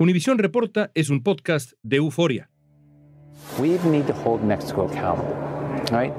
Univisión 0.00 0.38
Reporta 0.38 0.92
es 0.94 1.10
un 1.10 1.24
podcast 1.24 1.72
de 1.82 1.96
euforia. 1.96 2.48
We 3.58 3.80
need 3.84 4.06
to 4.06 4.14
hold 4.24 4.44
Mexico 4.44 4.86
accountable, 4.86 5.34
right? 5.90 6.12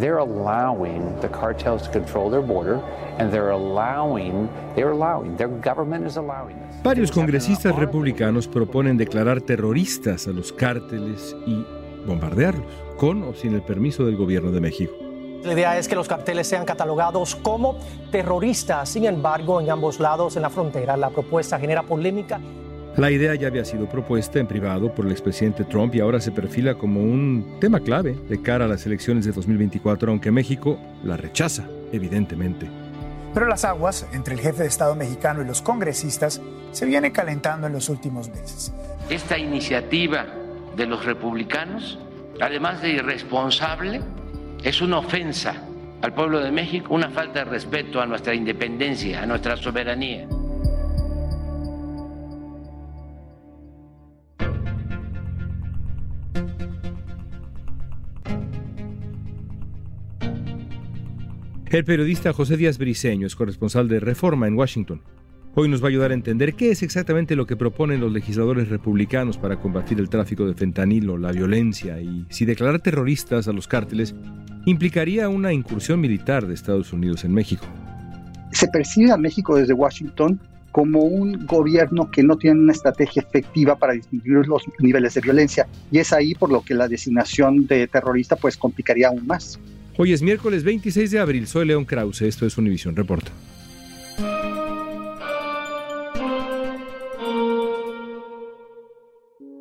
They're 0.00 0.16
allowing 0.16 1.14
the 1.20 1.28
cartels 1.28 1.82
to 1.82 1.90
control 1.90 2.30
their 2.30 2.40
border, 2.40 2.80
and 3.18 3.30
they're 3.30 3.50
allowing, 3.50 4.48
they're 4.74 4.90
allowing, 4.90 5.36
their 5.36 5.50
government 5.50 6.06
is 6.06 6.16
allowing 6.16 6.56
this. 6.60 6.82
Varios 6.82 7.12
congresistas 7.12 7.76
republicanos 7.76 8.48
proponen 8.48 8.96
declarar 8.96 9.42
terroristas 9.42 10.26
a 10.26 10.30
los 10.30 10.50
cárteles 10.50 11.36
y 11.46 11.62
bombardearlos, 12.06 12.64
con 12.96 13.22
o 13.22 13.34
sin 13.34 13.52
el 13.52 13.60
permiso 13.60 14.06
del 14.06 14.16
gobierno 14.16 14.50
de 14.50 14.62
México. 14.62 14.94
La 15.44 15.52
idea 15.52 15.76
es 15.76 15.88
que 15.88 15.94
los 15.94 16.08
carteles 16.08 16.46
sean 16.46 16.64
catalogados 16.64 17.36
como 17.36 17.76
terroristas. 18.10 18.88
Sin 18.88 19.04
embargo, 19.04 19.60
en 19.60 19.70
ambos 19.70 20.00
lados 20.00 20.36
en 20.36 20.42
la 20.42 20.48
frontera, 20.48 20.96
la 20.96 21.10
propuesta 21.10 21.58
genera 21.58 21.82
polémica 21.82 22.40
la 22.96 23.10
idea 23.10 23.34
ya 23.34 23.48
había 23.48 23.64
sido 23.64 23.86
propuesta 23.86 24.38
en 24.38 24.46
privado 24.46 24.94
por 24.94 25.04
el 25.04 25.12
expresidente 25.12 25.64
Trump 25.64 25.94
y 25.94 26.00
ahora 26.00 26.20
se 26.20 26.32
perfila 26.32 26.76
como 26.76 27.00
un 27.00 27.58
tema 27.60 27.80
clave 27.80 28.16
de 28.28 28.40
cara 28.40 28.64
a 28.64 28.68
las 28.68 28.86
elecciones 28.86 29.26
de 29.26 29.32
2024, 29.32 30.10
aunque 30.10 30.30
México 30.30 30.78
la 31.04 31.16
rechaza, 31.16 31.68
evidentemente. 31.92 32.66
Pero 33.34 33.48
las 33.48 33.66
aguas 33.66 34.06
entre 34.14 34.34
el 34.34 34.40
jefe 34.40 34.62
de 34.62 34.68
Estado 34.68 34.94
mexicano 34.94 35.42
y 35.42 35.44
los 35.44 35.60
congresistas 35.60 36.40
se 36.72 36.86
vienen 36.86 37.12
calentando 37.12 37.66
en 37.66 37.74
los 37.74 37.90
últimos 37.90 38.30
meses. 38.30 38.72
Esta 39.10 39.36
iniciativa 39.36 40.26
de 40.74 40.86
los 40.86 41.04
republicanos, 41.04 41.98
además 42.40 42.80
de 42.80 42.90
irresponsable, 42.90 44.00
es 44.64 44.80
una 44.80 44.98
ofensa 44.98 45.54
al 46.00 46.14
pueblo 46.14 46.40
de 46.40 46.50
México, 46.50 46.94
una 46.94 47.10
falta 47.10 47.40
de 47.40 47.44
respeto 47.44 48.00
a 48.00 48.06
nuestra 48.06 48.34
independencia, 48.34 49.22
a 49.22 49.26
nuestra 49.26 49.56
soberanía. 49.56 50.26
El 61.76 61.84
periodista 61.84 62.32
José 62.32 62.56
Díaz 62.56 62.78
Briceño 62.78 63.26
es 63.26 63.36
corresponsal 63.36 63.86
de 63.86 64.00
Reforma 64.00 64.46
en 64.46 64.54
Washington. 64.54 65.02
Hoy 65.56 65.68
nos 65.68 65.82
va 65.82 65.86
a 65.86 65.88
ayudar 65.88 66.10
a 66.10 66.14
entender 66.14 66.54
qué 66.54 66.70
es 66.70 66.82
exactamente 66.82 67.36
lo 67.36 67.44
que 67.44 67.56
proponen 67.56 68.00
los 68.00 68.12
legisladores 68.12 68.68
republicanos 68.68 69.36
para 69.36 69.60
combatir 69.60 69.98
el 69.98 70.08
tráfico 70.08 70.46
de 70.46 70.54
fentanilo, 70.54 71.18
la 71.18 71.32
violencia 71.32 72.00
y 72.00 72.24
si 72.30 72.44
declarar 72.44 72.80
terroristas 72.80 73.48
a 73.48 73.52
los 73.52 73.66
cárteles 73.68 74.14
implicaría 74.64 75.28
una 75.28 75.52
incursión 75.52 76.00
militar 76.00 76.46
de 76.46 76.54
Estados 76.54 76.92
Unidos 76.92 77.24
en 77.24 77.34
México. 77.34 77.66
Se 78.52 78.68
percibe 78.68 79.10
a 79.10 79.16
México 79.16 79.56
desde 79.56 79.74
Washington 79.74 80.40
como 80.76 81.04
un 81.04 81.46
gobierno 81.46 82.10
que 82.10 82.22
no 82.22 82.36
tiene 82.36 82.60
una 82.60 82.72
estrategia 82.72 83.22
efectiva 83.22 83.78
para 83.78 83.94
disminuir 83.94 84.46
los 84.46 84.62
niveles 84.78 85.14
de 85.14 85.22
violencia 85.22 85.66
y 85.90 86.00
es 86.00 86.12
ahí 86.12 86.34
por 86.34 86.52
lo 86.52 86.60
que 86.60 86.74
la 86.74 86.86
designación 86.86 87.66
de 87.66 87.86
terrorista 87.86 88.36
pues 88.36 88.58
complicaría 88.58 89.08
aún 89.08 89.26
más. 89.26 89.58
Hoy 89.96 90.12
es 90.12 90.20
miércoles 90.20 90.64
26 90.64 91.12
de 91.12 91.18
abril. 91.18 91.46
Soy 91.46 91.64
León 91.64 91.86
Krause. 91.86 92.20
Esto 92.20 92.44
es 92.44 92.58
Univision 92.58 92.94
Reporta. 92.94 93.32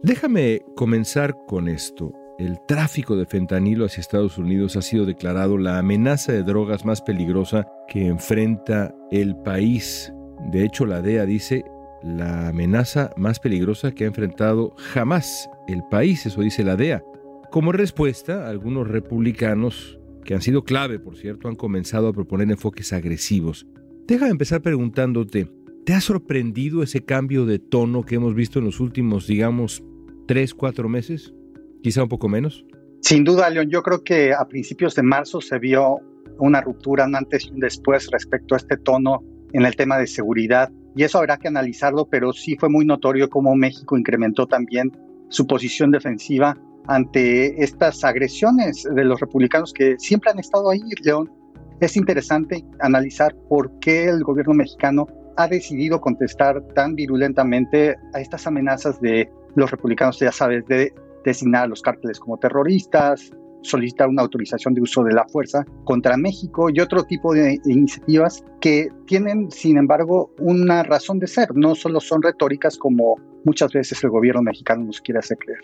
Déjame 0.04 0.64
comenzar 0.76 1.34
con 1.48 1.70
esto. 1.70 2.12
El 2.38 2.58
tráfico 2.68 3.16
de 3.16 3.26
fentanilo 3.26 3.86
hacia 3.86 4.02
Estados 4.02 4.38
Unidos 4.38 4.76
ha 4.76 4.82
sido 4.82 5.06
declarado 5.06 5.58
la 5.58 5.80
amenaza 5.80 6.34
de 6.34 6.44
drogas 6.44 6.84
más 6.84 7.02
peligrosa 7.02 7.66
que 7.88 8.06
enfrenta 8.06 8.94
el 9.12 9.38
país. 9.38 10.12
De 10.52 10.64
hecho, 10.64 10.86
la 10.86 11.02
DEA 11.02 11.26
dice 11.26 11.66
la 12.04 12.50
amenaza 12.50 13.12
más 13.18 13.40
peligrosa 13.40 13.92
que 13.92 14.04
ha 14.04 14.08
enfrentado 14.08 14.74
jamás 14.78 15.50
el 15.68 15.84
país, 15.90 16.26
eso 16.26 16.42
dice 16.42 16.64
la 16.64 16.76
DEA. 16.76 17.04
Como 17.52 17.72
respuesta, 17.72 18.48
algunos 18.48 18.88
republicanos 18.88 20.00
que 20.24 20.34
han 20.34 20.42
sido 20.42 20.64
clave, 20.64 21.00
por 21.00 21.16
cierto, 21.18 21.48
han 21.48 21.56
comenzado 21.56 22.08
a 22.08 22.14
proponer 22.14 22.50
enfoques 22.52 22.94
agresivos. 22.94 23.66
Deja 24.08 24.26
de 24.26 24.32
empezar 24.32 24.62
preguntándote, 24.62 25.50
¿te 25.86 25.94
ha 25.94 26.02
sorprendido 26.02 26.84
ese 26.84 27.04
cambio 27.06 27.46
de 27.46 27.60
tono 27.60 28.04
que 28.04 28.16
hemos 28.16 28.36
visto 28.36 28.60
en 28.60 28.66
los 28.66 28.80
últimos, 28.80 29.28
digamos, 29.28 29.84
tres, 30.28 30.54
cuatro 30.54 30.90
meses? 30.90 31.34
Quizá 31.82 32.04
un 32.04 32.10
poco 32.10 32.28
menos. 32.28 32.66
Sin 33.02 33.24
duda, 33.24 33.50
León, 33.50 33.70
yo 33.70 33.84
creo 33.84 34.04
que 34.04 34.34
a 34.34 34.48
principios 34.48 34.96
de 34.96 35.04
marzo 35.04 35.42
se 35.42 35.60
vio 35.60 36.00
una 36.40 36.62
ruptura, 36.62 37.06
un 37.06 37.16
antes 37.16 37.46
y 37.46 37.52
un 37.52 37.60
después 37.60 38.10
respecto 38.12 38.56
a 38.56 38.58
este 38.58 38.78
tono 38.78 39.24
en 39.56 39.66
el 39.66 39.76
tema 39.76 39.98
de 39.98 40.06
seguridad. 40.06 40.70
Y 40.96 41.04
eso 41.04 41.18
habrá 41.18 41.38
que 41.38 41.48
analizarlo, 41.48 42.06
pero 42.06 42.34
sí 42.34 42.58
fue 42.58 42.68
muy 42.68 42.86
notorio 42.86 43.30
cómo 43.30 43.56
México 43.56 43.98
incrementó 43.98 44.48
también 44.48 44.92
su 45.30 45.48
posición 45.48 45.92
defensiva 45.92 46.58
ante 46.88 47.64
estas 47.64 48.04
agresiones 48.04 48.84
de 48.84 49.04
los 49.06 49.20
republicanos 49.20 49.74
que 49.74 49.96
siempre 49.98 50.32
han 50.32 50.40
estado 50.40 50.70
ahí, 50.70 50.82
León. 51.04 51.32
Es 51.80 51.96
interesante 51.96 52.66
analizar 52.80 53.34
por 53.50 53.72
qué 53.80 54.10
el 54.10 54.24
gobierno 54.24 54.54
mexicano 54.54 55.08
ha 55.38 55.48
decidido 55.48 56.02
contestar 56.02 56.62
tan 56.76 56.96
virulentamente 56.96 57.96
a 58.14 58.20
estas 58.20 58.48
amenazas 58.48 59.00
de 59.00 59.30
los 59.56 59.72
republicanos, 59.72 60.20
ya 60.20 60.34
sabes, 60.34 60.66
de 60.68 60.94
designar 61.24 61.64
a 61.64 61.68
los 61.68 61.82
cárteles 61.82 62.20
como 62.20 62.38
terroristas, 62.38 63.32
solicitar 63.66 64.08
una 64.08 64.22
autorización 64.22 64.74
de 64.74 64.82
uso 64.82 65.04
de 65.04 65.14
la 65.14 65.26
fuerza 65.28 65.66
contra 65.84 66.18
México 66.18 66.70
y 66.74 66.80
otro 66.80 67.04
tipo 67.04 67.34
de 67.34 67.60
iniciativas 67.66 68.44
que 68.62 68.90
tienen, 69.06 69.52
sin 69.52 69.78
embargo, 69.78 70.34
una 70.40 70.84
razón 70.84 71.20
de 71.20 71.28
ser, 71.28 71.50
no 71.56 71.76
solo 71.76 72.00
son 72.00 72.22
retóricas 72.22 72.78
como 72.78 73.16
muchas 73.44 73.72
veces 73.72 74.04
el 74.04 74.10
gobierno 74.10 74.42
mexicano 74.42 74.86
nos 74.86 75.02
quiere 75.02 75.20
hacer 75.20 75.38
creer. 75.38 75.60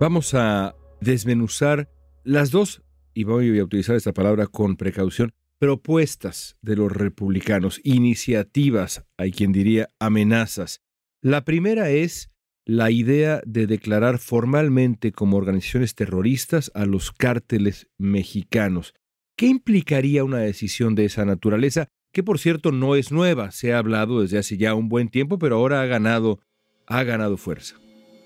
Vamos 0.00 0.34
a 0.34 0.74
desmenuzar 1.00 1.88
las 2.24 2.50
dos, 2.50 2.82
y 3.14 3.24
voy 3.24 3.58
a 3.58 3.64
utilizar 3.64 3.96
esta 3.96 4.12
palabra 4.12 4.46
con 4.46 4.76
precaución, 4.76 5.32
propuestas 5.58 6.56
de 6.60 6.76
los 6.76 6.92
republicanos, 6.92 7.80
iniciativas, 7.82 9.04
hay 9.16 9.32
quien 9.32 9.52
diría 9.52 9.88
amenazas. 9.98 10.82
La 11.22 11.44
primera 11.44 11.88
es 11.90 12.30
la 12.66 12.90
idea 12.90 13.40
de 13.46 13.68
declarar 13.68 14.18
formalmente 14.18 15.12
como 15.12 15.36
organizaciones 15.36 15.94
terroristas 15.94 16.72
a 16.74 16.84
los 16.84 17.12
cárteles 17.12 17.86
mexicanos. 17.96 18.92
¿Qué 19.36 19.46
implicaría 19.46 20.24
una 20.24 20.38
decisión 20.38 20.96
de 20.96 21.04
esa 21.04 21.24
naturaleza? 21.24 21.88
Que 22.12 22.24
por 22.24 22.40
cierto 22.40 22.72
no 22.72 22.96
es 22.96 23.12
nueva, 23.12 23.52
se 23.52 23.72
ha 23.72 23.78
hablado 23.78 24.20
desde 24.20 24.38
hace 24.38 24.56
ya 24.56 24.74
un 24.74 24.88
buen 24.88 25.08
tiempo, 25.08 25.38
pero 25.38 25.56
ahora 25.56 25.80
ha 25.80 25.86
ganado, 25.86 26.40
ha 26.88 27.04
ganado 27.04 27.36
fuerza. 27.36 27.76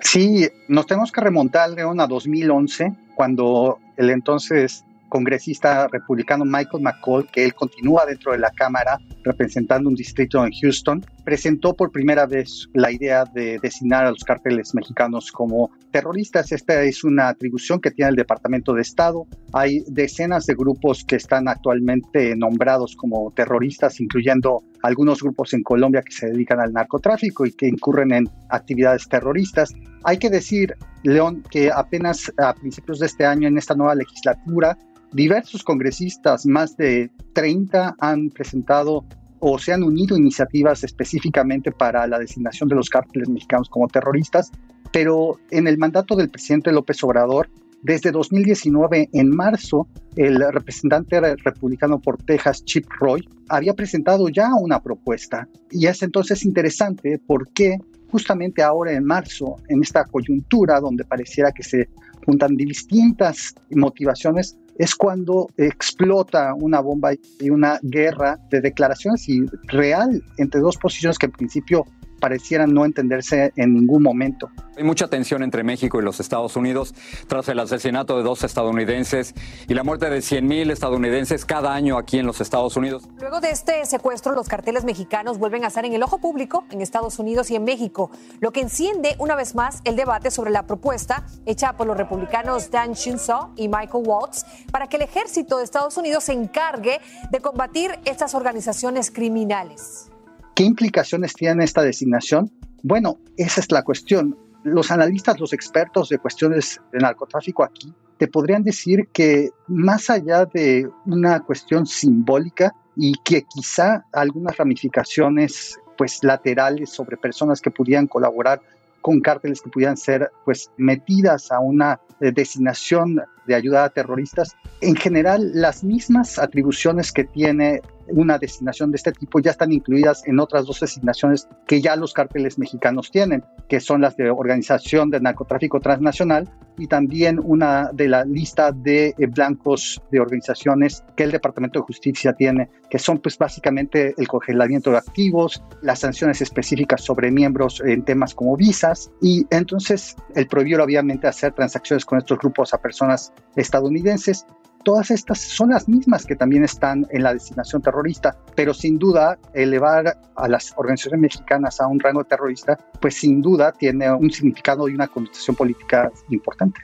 Sí, 0.01 0.49
nos 0.69 0.87
tenemos 0.87 1.13
que 1.13 1.21
remontar, 1.21 1.71
León, 1.71 2.01
a 2.01 2.07
2011, 2.07 2.97
cuando 3.17 3.79
el 3.99 4.09
entonces 4.09 4.85
congresista 5.11 5.87
republicano 5.89 6.47
Michael 6.47 6.83
McCall, 6.83 7.27
que 7.27 7.45
él 7.45 7.53
continúa 7.53 8.07
dentro 8.07 8.33
de 8.33 8.39
la 8.39 8.51
Cámara 8.51 8.99
representando 9.23 9.91
un 9.91 9.95
distrito 9.95 10.43
en 10.43 10.53
Houston, 10.53 11.05
presentó 11.25 11.75
por 11.75 11.93
primera 11.93 12.25
vez 12.25 12.69
la 12.73 12.91
idea 12.91 13.25
de 13.25 13.59
designar 13.63 14.07
a 14.07 14.11
los 14.11 14.25
carteles 14.25 14.75
mexicanos 14.75 15.31
como 15.31 15.71
terroristas. 15.91 16.53
Esta 16.53 16.83
es 16.83 17.05
una 17.05 17.29
atribución 17.29 17.81
que 17.81 17.91
tiene 17.91 18.11
el 18.11 18.17
Departamento 18.17 18.73
de 18.73 18.83
Estado. 18.83 19.27
Hay 19.53 19.85
decenas 19.89 20.47
de 20.47 20.55
grupos 20.55 21.05
que 21.05 21.17
están 21.17 21.49
actualmente 21.49 22.35
nombrados 22.37 22.97
como 22.97 23.31
terroristas, 23.33 24.01
incluyendo 24.01 24.63
algunos 24.83 25.23
grupos 25.23 25.53
en 25.53 25.63
Colombia 25.63 26.03
que 26.03 26.13
se 26.13 26.27
dedican 26.27 26.61
al 26.61 26.73
narcotráfico 26.73 27.47
y 27.47 27.53
que 27.53 27.69
incurren 27.69 28.13
en 28.13 28.29
actividades 28.49 29.09
terroristas. 29.09 29.73
Hay 30.05 30.19
que 30.19 30.31
decir, 30.31 30.75
León, 31.03 31.43
que 31.51 31.71
apenas 31.71 32.33
a 32.39 32.55
principios 32.55 32.99
de 32.99 33.07
este 33.07 33.27
año, 33.27 33.49
en 33.49 33.59
esta 33.59 33.75
nueva 33.75 33.95
legislatura, 33.95 34.77
Diversos 35.13 35.65
congresistas, 35.65 36.47
más 36.47 36.77
de 36.77 37.11
30, 37.33 37.97
han 37.99 38.31
presentado 38.31 39.05
o 39.41 39.59
se 39.59 39.73
han 39.73 39.83
unido 39.83 40.17
iniciativas 40.17 40.85
específicamente 40.85 41.73
para 41.73 42.07
la 42.07 42.19
designación 42.19 42.69
de 42.69 42.77
los 42.77 42.89
cárteles 42.89 43.29
mexicanos 43.29 43.69
como 43.69 43.89
terroristas, 43.89 44.53
pero 44.93 45.41
en 45.51 45.67
el 45.67 45.79
mandato 45.79 46.15
del 46.15 46.31
presidente 46.31 46.71
López 46.71 47.03
Obrador, 47.03 47.49
desde 47.83 48.11
2019, 48.11 49.09
en 49.13 49.31
marzo, 49.31 49.89
el 50.17 50.41
representante 50.53 51.19
republicano 51.37 51.99
por 51.99 52.19
Texas, 52.19 52.65
Chip 52.65 52.87
Roy, 52.99 53.27
había 53.49 53.75
presentado 53.75 54.29
ya 54.29 54.55
una 54.55 54.83
propuesta. 54.83 55.49
Y 55.71 55.87
es 55.87 56.03
entonces 56.03 56.45
interesante 56.45 57.19
porque 57.27 57.79
justamente 58.11 58.63
ahora 58.63 58.93
en 58.93 59.05
marzo, 59.05 59.57
en 59.69 59.83
esta 59.83 60.05
coyuntura 60.05 60.81
donde 60.81 61.05
pareciera 61.05 61.53
que 61.53 61.63
se 61.63 61.89
juntan 62.27 62.57
distintas 62.57 63.55
motivaciones, 63.71 64.59
es 64.79 64.95
cuando 64.95 65.49
explota 65.57 66.55
una 66.55 66.81
bomba 66.81 67.13
y 67.39 67.51
una 67.51 67.79
guerra 67.83 68.39
de 68.51 68.61
declaraciones 68.61 69.29
y 69.29 69.45
real 69.69 70.23
entre 70.39 70.61
dos 70.61 70.77
posiciones 70.77 71.19
que 71.19 71.27
en 71.27 71.33
principio 71.33 71.85
parecieran 72.21 72.73
no 72.73 72.85
entenderse 72.85 73.53
en 73.57 73.75
ningún 73.75 74.03
momento. 74.03 74.51
Hay 74.77 74.85
mucha 74.85 75.09
tensión 75.09 75.43
entre 75.43 75.63
México 75.63 76.01
y 76.01 76.03
los 76.03 76.21
Estados 76.21 76.57
Unidos 76.57 76.95
tras 77.27 77.49
el 77.49 77.59
asesinato 77.59 78.17
de 78.17 78.23
dos 78.23 78.45
estadounidenses 78.45 79.35
y 79.69 79.75
la 79.75 79.85
muerte 79.85 80.09
de 80.09 80.21
100.000 80.21 80.71
estadounidenses 80.71 81.45
cada 81.45 81.75
año 81.75 81.99
aquí 81.99 82.19
en 82.19 82.27
los 82.27 82.41
Estados 82.41 82.77
Unidos. 82.77 83.09
Luego 83.21 83.41
de 83.41 83.51
este 83.51 83.85
secuestro, 83.85 84.33
los 84.35 84.49
carteles 84.49 84.85
mexicanos 84.85 85.39
vuelven 85.39 85.65
a 85.65 85.67
estar 85.67 85.85
en 85.85 85.93
el 85.93 86.03
ojo 86.03 86.19
público 86.19 86.65
en 86.71 86.81
Estados 86.81 87.19
Unidos 87.19 87.51
y 87.51 87.57
en 87.57 87.65
México, 87.65 88.11
lo 88.41 88.53
que 88.53 88.61
enciende 88.61 89.17
una 89.19 89.35
vez 89.35 89.55
más 89.55 89.81
el 89.85 89.97
debate 89.97 90.31
sobre 90.31 90.51
la 90.51 90.67
propuesta 90.67 91.27
hecha 91.47 91.75
por 91.75 91.87
los 91.87 91.97
republicanos 91.97 92.71
Dan 92.71 92.93
Shinzo 92.93 93.53
y 93.57 93.69
Michael 93.69 94.05
Watts 94.07 94.47
para 94.71 94.89
que 94.89 94.97
el 94.97 95.03
ejército 95.03 95.59
de 95.59 95.65
Estados 95.65 95.97
Unidos 95.97 96.25
se 96.25 96.33
encargue 96.33 97.01
de 97.31 97.41
combatir 97.41 97.99
estas 98.05 98.35
organizaciones 98.35 99.11
criminales. 99.11 100.10
¿Qué 100.55 100.65
implicaciones 100.65 101.35
tiene 101.35 101.65
esta 101.65 101.83
designación? 101.83 102.51
Bueno, 102.83 103.19
esa 103.37 103.61
es 103.61 103.71
la 103.71 103.83
cuestión. 103.83 104.37
Los 104.63 104.91
analistas, 104.91 105.41
los 105.41 105.53
expertos 105.53 106.09
de 106.09 106.19
cuestiones 106.19 106.81
de 106.93 106.99
narcotráfico 106.99 107.65
aquí, 107.65 107.93
te 108.19 108.29
podrían 108.29 108.63
decir 108.63 109.09
que 109.13 109.51
más 109.67 110.11
allá 110.11 110.45
de 110.45 110.89
una 111.07 111.41
cuestión 111.41 111.87
simbólica 111.87 112.75
y 112.97 113.15
que 113.25 113.45
quizá 113.45 114.05
algunas 114.13 114.57
ramificaciones 114.59 115.79
pues 115.97 116.23
laterales 116.23 116.91
sobre 116.91 117.17
personas 117.17 117.61
que 117.61 117.71
pudieran 117.71 118.07
colaborar 118.07 118.61
con 119.01 119.21
cárteles 119.21 119.63
que 119.63 119.71
pudieran 119.71 119.97
ser 119.97 120.31
pues 120.45 120.71
metidas 120.77 121.51
a 121.51 121.61
una 121.61 122.01
eh, 122.21 122.33
designación 122.33 123.23
de 123.47 123.55
ayuda 123.55 123.85
a 123.85 123.91
terroristas. 123.91 124.57
En 124.81 124.97
general, 124.97 125.51
las 125.55 125.85
mismas 125.85 126.39
atribuciones 126.39 127.13
que 127.13 127.25
tiene 127.25 127.83
una 128.13 128.39
designación 128.39 128.91
de 128.91 128.97
este 128.97 129.13
tipo 129.13 129.41
ya 129.41 129.53
están 129.53 129.73
incluidas 129.73 130.27
en 130.27 130.41
otras 130.41 130.67
dos 130.67 130.81
designaciones 130.81 131.49
que 131.67 131.81
ya 131.81 131.97
los 131.97 132.13
cárteles 132.13 132.59
mexicanos 132.59 133.11
tienen, 133.11 133.45
que 133.69 133.81
son 133.81 134.01
las 134.01 134.17
de 134.17 134.31
Organización 134.31 135.11
de 135.11 135.21
Narcotráfico 135.21 135.81
Transnacional 135.81 136.49
y 136.79 136.87
también 136.87 137.39
una 137.43 137.91
de 137.93 138.09
la 138.09 138.25
lista 138.25 138.73
de 138.73 139.15
eh, 139.19 139.27
blancos 139.27 140.01
de 140.11 140.21
organizaciones 140.21 141.05
que 141.15 141.25
el 141.25 141.31
Departamento 141.31 141.81
de 141.81 141.85
Justicia 141.85 142.33
tiene, 142.33 142.71
que 142.89 142.99
son 142.99 143.19
pues 143.19 143.37
básicamente 143.37 144.15
el 144.17 144.27
congelamiento 144.27 144.91
de 144.91 144.99
activos, 144.99 145.63
las 145.83 146.01
sanciones 146.01 146.41
específicas 146.41 147.03
sobre 147.03 147.31
miembros 147.31 147.83
en 147.85 148.03
temas 148.05 148.35
como 148.35 148.57
visas 148.57 149.11
y 149.21 149.47
entonces 149.51 150.17
el 150.35 150.47
prohibir 150.47 150.81
obviamente 150.81 151.27
hacer 151.27 151.53
transacciones 151.53 152.05
con 152.05 152.19
estos 152.19 152.39
grupos 152.39 152.73
a 152.73 152.79
personas 152.79 153.33
estadounidenses. 153.57 154.47
Todas 154.85 155.11
estas 155.11 155.41
son 155.41 155.71
las 155.71 155.89
mismas 155.89 156.25
que 156.25 156.37
también 156.37 156.65
están 156.65 157.07
en 157.11 157.23
la 157.23 157.35
designación 157.35 157.83
terrorista, 157.83 158.39
pero 158.55 158.73
sin 158.73 158.99
duda 158.99 159.39
elevar 159.53 160.19
a 160.37 160.49
las 160.49 160.73
organizaciones 160.77 161.21
mexicanas 161.21 161.81
a 161.81 161.87
un 161.87 162.01
rango 162.01 162.25
terrorista, 162.25 162.79
pues 163.01 163.17
sin 163.17 163.43
duda 163.43 163.73
tiene 163.73 164.11
un 164.11 164.31
significado 164.31 164.89
y 164.89 164.95
una 164.95 165.09
connotación 165.09 165.55
política 165.55 166.11
importante. 166.31 166.81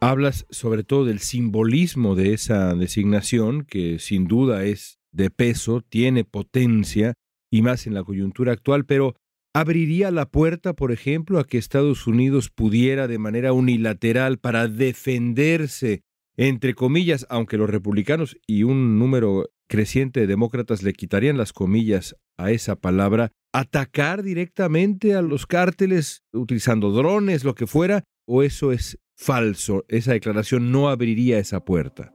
Hablas 0.00 0.46
sobre 0.50 0.84
todo 0.84 1.04
del 1.04 1.18
simbolismo 1.18 2.14
de 2.14 2.34
esa 2.34 2.74
designación, 2.74 3.64
que 3.64 3.98
sin 3.98 4.26
duda 4.26 4.64
es 4.64 4.98
de 5.10 5.30
peso, 5.30 5.80
tiene 5.80 6.24
potencia, 6.24 7.14
y 7.52 7.60
más 7.60 7.86
en 7.86 7.94
la 7.94 8.02
coyuntura 8.02 8.52
actual, 8.52 8.86
pero 8.86 9.14
abriría 9.54 10.10
la 10.10 10.26
puerta, 10.26 10.72
por 10.72 10.92
ejemplo, 10.92 11.38
a 11.38 11.44
que 11.44 11.58
Estados 11.58 12.06
Unidos 12.06 12.50
pudiera 12.50 13.06
de 13.06 13.18
manera 13.18 13.52
unilateral 13.52 14.38
para 14.38 14.68
defenderse, 14.68 16.02
entre 16.36 16.74
comillas, 16.74 17.26
aunque 17.28 17.58
los 17.58 17.68
republicanos 17.68 18.38
y 18.46 18.62
un 18.62 18.98
número 18.98 19.50
creciente 19.68 20.20
de 20.20 20.26
demócratas 20.26 20.82
le 20.82 20.92
quitarían 20.92 21.36
las 21.36 21.52
comillas 21.52 22.16
a 22.38 22.50
esa 22.50 22.76
palabra, 22.76 23.32
atacar 23.52 24.22
directamente 24.22 25.14
a 25.14 25.22
los 25.22 25.46
cárteles 25.46 26.22
utilizando 26.32 26.90
drones, 26.90 27.44
lo 27.44 27.54
que 27.54 27.66
fuera, 27.66 28.04
o 28.26 28.42
eso 28.42 28.72
es 28.72 28.98
falso, 29.16 29.84
esa 29.88 30.12
declaración 30.12 30.72
no 30.72 30.88
abriría 30.88 31.38
esa 31.38 31.60
puerta. 31.60 32.12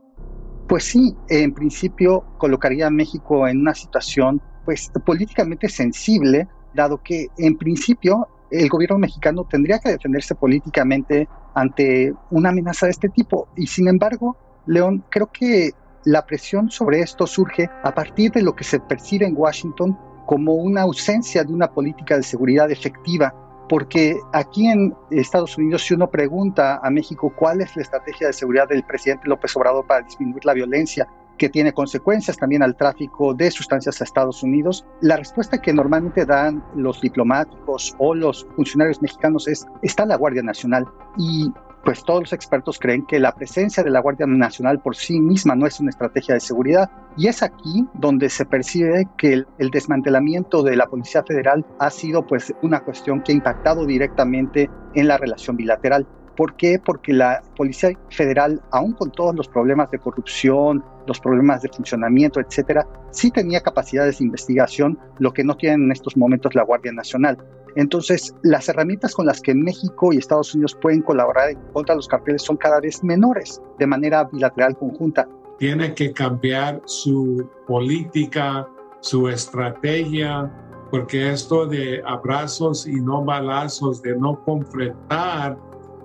Pues 0.67 0.83
sí, 0.83 1.13
en 1.29 1.53
principio 1.53 2.25
colocaría 2.39 2.87
a 2.87 2.91
México 2.91 3.47
en 3.47 3.59
una 3.61 3.73
situación 3.73 4.41
pues 4.65 4.91
políticamente 5.05 5.69
sensible 5.69 6.47
dado 6.77 7.01
que 7.03 7.27
en 7.37 7.57
principio 7.57 8.29
el 8.49 8.69
gobierno 8.69 8.97
mexicano 8.97 9.45
tendría 9.49 9.79
que 9.79 9.89
defenderse 9.89 10.35
políticamente 10.35 11.27
ante 11.53 12.13
una 12.31 12.49
amenaza 12.49 12.85
de 12.85 12.93
este 12.93 13.09
tipo. 13.09 13.49
Y 13.57 13.67
sin 13.67 13.89
embargo, 13.89 14.37
León, 14.65 15.03
creo 15.09 15.27
que 15.27 15.71
la 16.05 16.25
presión 16.25 16.69
sobre 16.69 17.01
esto 17.01 17.27
surge 17.27 17.69
a 17.83 17.93
partir 17.93 18.31
de 18.31 18.41
lo 18.41 18.55
que 18.55 18.63
se 18.63 18.79
percibe 18.79 19.25
en 19.25 19.35
Washington 19.35 19.97
como 20.25 20.53
una 20.53 20.83
ausencia 20.83 21.43
de 21.43 21.53
una 21.53 21.71
política 21.71 22.15
de 22.15 22.23
seguridad 22.23 22.69
efectiva, 22.71 23.33
porque 23.67 24.17
aquí 24.33 24.67
en 24.67 24.93
Estados 25.11 25.57
Unidos 25.57 25.83
si 25.83 25.93
uno 25.93 26.09
pregunta 26.09 26.79
a 26.81 26.89
México 26.89 27.33
cuál 27.35 27.61
es 27.61 27.75
la 27.75 27.81
estrategia 27.81 28.27
de 28.27 28.33
seguridad 28.33 28.67
del 28.67 28.83
presidente 28.83 29.27
López 29.27 29.55
Obrador 29.57 29.85
para 29.85 30.03
disminuir 30.03 30.45
la 30.45 30.53
violencia, 30.53 31.07
que 31.37 31.49
tiene 31.49 31.73
consecuencias 31.73 32.37
también 32.37 32.63
al 32.63 32.75
tráfico 32.75 33.33
de 33.33 33.51
sustancias 33.51 34.01
a 34.01 34.03
Estados 34.03 34.43
Unidos. 34.43 34.85
La 35.01 35.17
respuesta 35.17 35.61
que 35.61 35.73
normalmente 35.73 36.25
dan 36.25 36.63
los 36.75 37.01
diplomáticos 37.01 37.95
o 37.99 38.13
los 38.13 38.47
funcionarios 38.55 39.01
mexicanos 39.01 39.47
es, 39.47 39.65
está 39.81 40.05
la 40.05 40.17
Guardia 40.17 40.43
Nacional 40.43 40.85
y 41.17 41.51
pues 41.87 42.03
todos 42.03 42.19
los 42.19 42.33
expertos 42.33 42.79
creen 42.79 43.05
que 43.05 43.17
la 43.17 43.33
presencia 43.33 43.81
de 43.81 43.89
la 43.89 44.01
Guardia 44.01 44.25
Nacional 44.27 44.81
por 44.81 44.97
sí 44.97 45.21
misma 45.21 45.55
no 45.55 45.65
es 45.65 45.79
una 45.79 45.89
estrategia 45.89 46.33
de 46.33 46.41
seguridad. 46.41 46.91
Y 47.15 47.27
es 47.27 47.41
aquí 47.41 47.85
donde 47.93 48.29
se 48.29 48.45
percibe 48.45 49.07
que 49.17 49.31
el, 49.31 49.47
el, 49.57 49.69
desmantelamiento 49.69 50.63
de 50.63 50.75
la 50.75 50.87
Policía 50.87 51.23
Federal 51.23 51.65
ha 51.79 51.89
sido 51.89 52.27
pues 52.27 52.53
una 52.61 52.81
cuestión 52.81 53.21
que 53.21 53.31
ha 53.31 53.35
impactado 53.35 53.85
directamente 53.85 54.69
en 54.95 55.07
la 55.07 55.17
relación 55.17 55.55
bilateral. 55.55 56.05
¿Por 56.37 56.55
qué? 56.55 56.79
Porque 56.79 57.13
la 57.13 57.41
Policía 57.55 57.89
Federal, 58.11 58.61
aún 58.71 58.93
con 58.93 59.11
todos 59.11 59.35
los 59.35 59.47
problemas 59.47 59.89
de 59.89 59.97
corrupción, 59.97 60.83
los 61.07 61.19
problemas 61.19 61.63
de 61.63 61.69
funcionamiento, 61.69 62.39
etcétera, 62.39 62.87
sí 63.11 63.31
tenía 63.31 63.59
capacidades 63.61 64.19
de 64.19 64.25
investigación, 64.25 64.99
lo 65.17 65.33
que 65.33 65.43
no 65.43 65.57
tienen 65.57 65.85
en 65.85 65.91
estos 65.91 66.15
momentos 66.15 66.53
la 66.53 66.63
Guardia 66.63 66.91
Nacional. 66.91 67.37
Entonces, 67.75 68.35
las 68.43 68.69
herramientas 68.69 69.15
con 69.15 69.25
las 69.25 69.41
que 69.41 69.55
México 69.55 70.13
y 70.13 70.17
Estados 70.17 70.53
Unidos 70.53 70.77
pueden 70.79 71.01
colaborar 71.01 71.55
contra 71.73 71.95
los 71.95 72.07
carteles 72.07 72.43
son 72.43 72.57
cada 72.57 72.79
vez 72.79 73.03
menores, 73.03 73.59
de 73.79 73.87
manera 73.87 74.23
bilateral 74.25 74.77
conjunta. 74.77 75.27
Tiene 75.57 75.95
que 75.95 76.13
cambiar 76.13 76.81
su 76.85 77.49
política, 77.65 78.67
su 79.01 79.27
estrategia 79.27 80.51
porque 80.91 81.31
esto 81.31 81.65
de 81.65 82.01
abrazos 82.05 82.87
y 82.87 82.95
no 82.95 83.23
balazos, 83.23 84.01
de 84.01 84.15
no 84.17 84.41
confrontar 84.45 85.57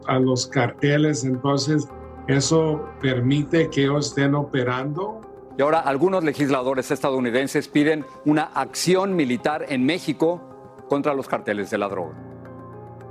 a 0.06 0.18
los 0.18 0.46
carteles, 0.46 1.24
entonces 1.24 1.88
eso 2.28 2.88
permite 3.00 3.68
que 3.70 3.82
ellos 3.84 4.08
estén 4.08 4.34
operando. 4.34 5.20
Y 5.58 5.62
ahora 5.62 5.80
algunos 5.80 6.24
legisladores 6.24 6.90
estadounidenses 6.90 7.68
piden 7.68 8.06
una 8.24 8.44
acción 8.44 9.14
militar 9.14 9.66
en 9.68 9.84
México 9.84 10.40
contra 10.88 11.14
los 11.14 11.28
carteles 11.28 11.70
de 11.70 11.78
la 11.78 11.88
droga. 11.88 12.14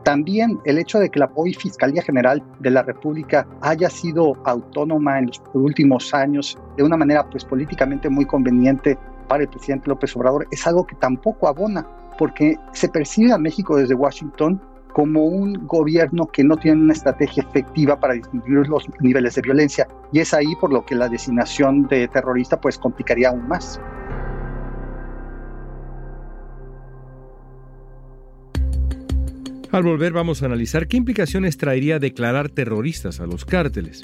También 0.04 0.60
el 0.66 0.80
hecho 0.80 0.98
de 0.98 1.10
que 1.10 1.20
la 1.20 1.32
hoy 1.36 1.54
Fiscalía 1.54 2.02
General 2.02 2.42
de 2.60 2.72
la 2.72 2.82
República 2.82 3.48
haya 3.62 3.90
sido 3.90 4.34
autónoma 4.46 5.20
en 5.20 5.28
los 5.28 5.42
últimos 5.54 6.12
años 6.14 6.58
de 6.76 6.84
una 6.84 6.98
manera 6.98 7.30
pues 7.30 7.46
políticamente 7.46 8.10
muy 8.10 8.26
conveniente 8.26 8.98
para 9.28 9.44
el 9.44 9.50
presidente 9.50 9.90
López 9.90 10.16
Obrador 10.16 10.48
es 10.52 10.66
algo 10.66 10.88
que 10.88 10.96
tampoco 10.96 11.48
abona 11.48 11.88
porque 12.18 12.58
se 12.74 12.90
percibe 12.90 13.32
a 13.32 13.38
México 13.38 13.78
desde 13.78 13.94
Washington 13.94 14.60
como 14.94 15.26
un 15.26 15.68
gobierno 15.68 16.28
que 16.28 16.44
no 16.44 16.58
tiene 16.58 16.82
una 16.82 16.94
estrategia 16.94 17.44
efectiva 17.44 18.00
para 18.00 18.14
disminuir 18.14 18.68
los 18.68 18.86
niveles 19.00 19.36
de 19.36 19.42
violencia 19.42 19.88
y 20.12 20.20
es 20.20 20.34
ahí 20.34 20.56
por 20.60 20.72
lo 20.72 20.86
que 20.86 20.96
la 20.96 21.08
designación 21.08 21.88
de 21.88 22.08
terrorista 22.08 22.60
pues 22.60 22.78
complicaría 22.78 23.30
aún 23.30 23.48
más. 23.48 23.80
Al 29.72 29.84
volver 29.84 30.12
vamos 30.12 30.44
a 30.44 30.48
analizar 30.48 30.88
qué 30.88 30.98
implicaciones 30.98 31.58
traería 31.58 31.98
declarar 31.98 32.50
terroristas 32.50 33.22
a 33.22 33.26
los 33.26 33.46
cárteles. 33.46 34.04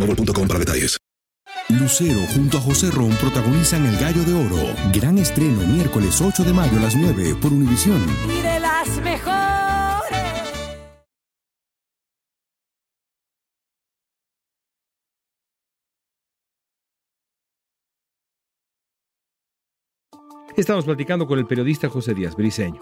boostmobile.com 0.05 0.47
para 0.47 0.59
detalles. 0.59 0.97
Lucero 1.69 2.19
junto 2.33 2.57
a 2.57 2.61
José 2.61 2.91
Ron 2.91 3.11
protagonizan 3.15 3.85
El 3.85 3.97
Gallo 3.97 4.23
de 4.23 4.33
Oro. 4.33 4.73
Gran 4.93 5.17
estreno 5.17 5.65
miércoles 5.67 6.21
8 6.21 6.43
de 6.43 6.53
mayo 6.53 6.77
a 6.77 6.81
las 6.81 6.95
9 6.95 7.35
por 7.41 7.53
Univisión. 7.53 8.01
Y 8.27 8.41
de 8.41 8.59
las 8.59 8.89
mejores. 9.01 9.41
Estamos 20.57 20.83
platicando 20.83 21.25
con 21.25 21.39
el 21.39 21.47
periodista 21.47 21.89
José 21.89 22.13
Díaz 22.13 22.35
Briseño. 22.35 22.81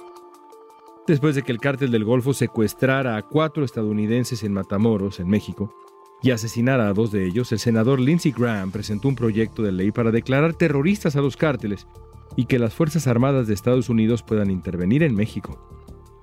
Después 1.05 1.35
de 1.35 1.43
que 1.43 1.51
el 1.51 1.59
cártel 1.59 1.91
del 1.91 2.03
Golfo 2.03 2.33
secuestrara 2.33 3.15
a 3.17 3.21
cuatro 3.21 3.63
estadounidenses 3.63 4.43
en 4.43 4.53
Matamoros, 4.53 5.19
en 5.19 5.27
México, 5.27 5.73
y 6.21 6.31
asesinara 6.31 6.89
a 6.89 6.93
dos 6.93 7.11
de 7.11 7.25
ellos, 7.25 7.51
el 7.51 7.59
senador 7.59 7.99
Lindsey 7.99 8.31
Graham 8.31 8.71
presentó 8.71 9.07
un 9.07 9.15
proyecto 9.15 9.63
de 9.63 9.71
ley 9.71 9.91
para 9.91 10.11
declarar 10.11 10.53
terroristas 10.53 11.15
a 11.15 11.21
los 11.21 11.37
cárteles 11.37 11.87
y 12.35 12.45
que 12.45 12.59
las 12.59 12.73
Fuerzas 12.73 13.07
Armadas 13.07 13.47
de 13.47 13.53
Estados 13.53 13.89
Unidos 13.89 14.23
puedan 14.23 14.51
intervenir 14.51 15.03
en 15.03 15.15
México. 15.15 15.65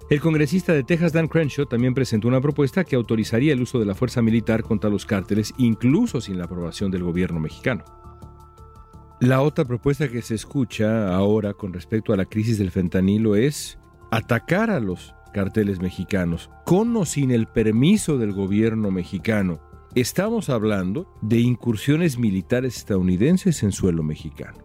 El 0.08 0.20
congresista 0.20 0.72
de 0.72 0.84
Texas 0.84 1.12
Dan 1.12 1.26
Crenshaw 1.26 1.66
también 1.66 1.92
presentó 1.92 2.28
una 2.28 2.40
propuesta 2.40 2.84
que 2.84 2.94
autorizaría 2.94 3.52
el 3.52 3.62
uso 3.62 3.80
de 3.80 3.86
la 3.86 3.94
fuerza 3.96 4.22
militar 4.22 4.62
contra 4.62 4.88
los 4.88 5.04
cárteles, 5.04 5.52
incluso 5.58 6.20
sin 6.20 6.38
la 6.38 6.44
aprobación 6.44 6.92
del 6.92 7.02
gobierno 7.02 7.40
mexicano. 7.40 7.84
La 9.18 9.40
otra 9.40 9.64
propuesta 9.64 10.08
que 10.08 10.22
se 10.22 10.34
escucha 10.34 11.12
ahora 11.12 11.54
con 11.54 11.72
respecto 11.72 12.12
a 12.12 12.16
la 12.16 12.26
crisis 12.26 12.58
del 12.58 12.70
fentanilo 12.70 13.34
es 13.34 13.78
atacar 14.12 14.70
a 14.70 14.78
los 14.78 15.14
carteles 15.32 15.80
mexicanos, 15.80 16.50
con 16.64 16.96
o 16.96 17.04
sin 17.04 17.30
el 17.30 17.46
permiso 17.46 18.16
del 18.16 18.32
gobierno 18.32 18.90
mexicano, 18.90 19.60
Estamos 19.96 20.50
hablando 20.50 21.06
de 21.22 21.38
incursiones 21.38 22.18
militares 22.18 22.76
estadounidenses 22.76 23.62
en 23.62 23.72
suelo 23.72 24.02
mexicano. 24.02 24.58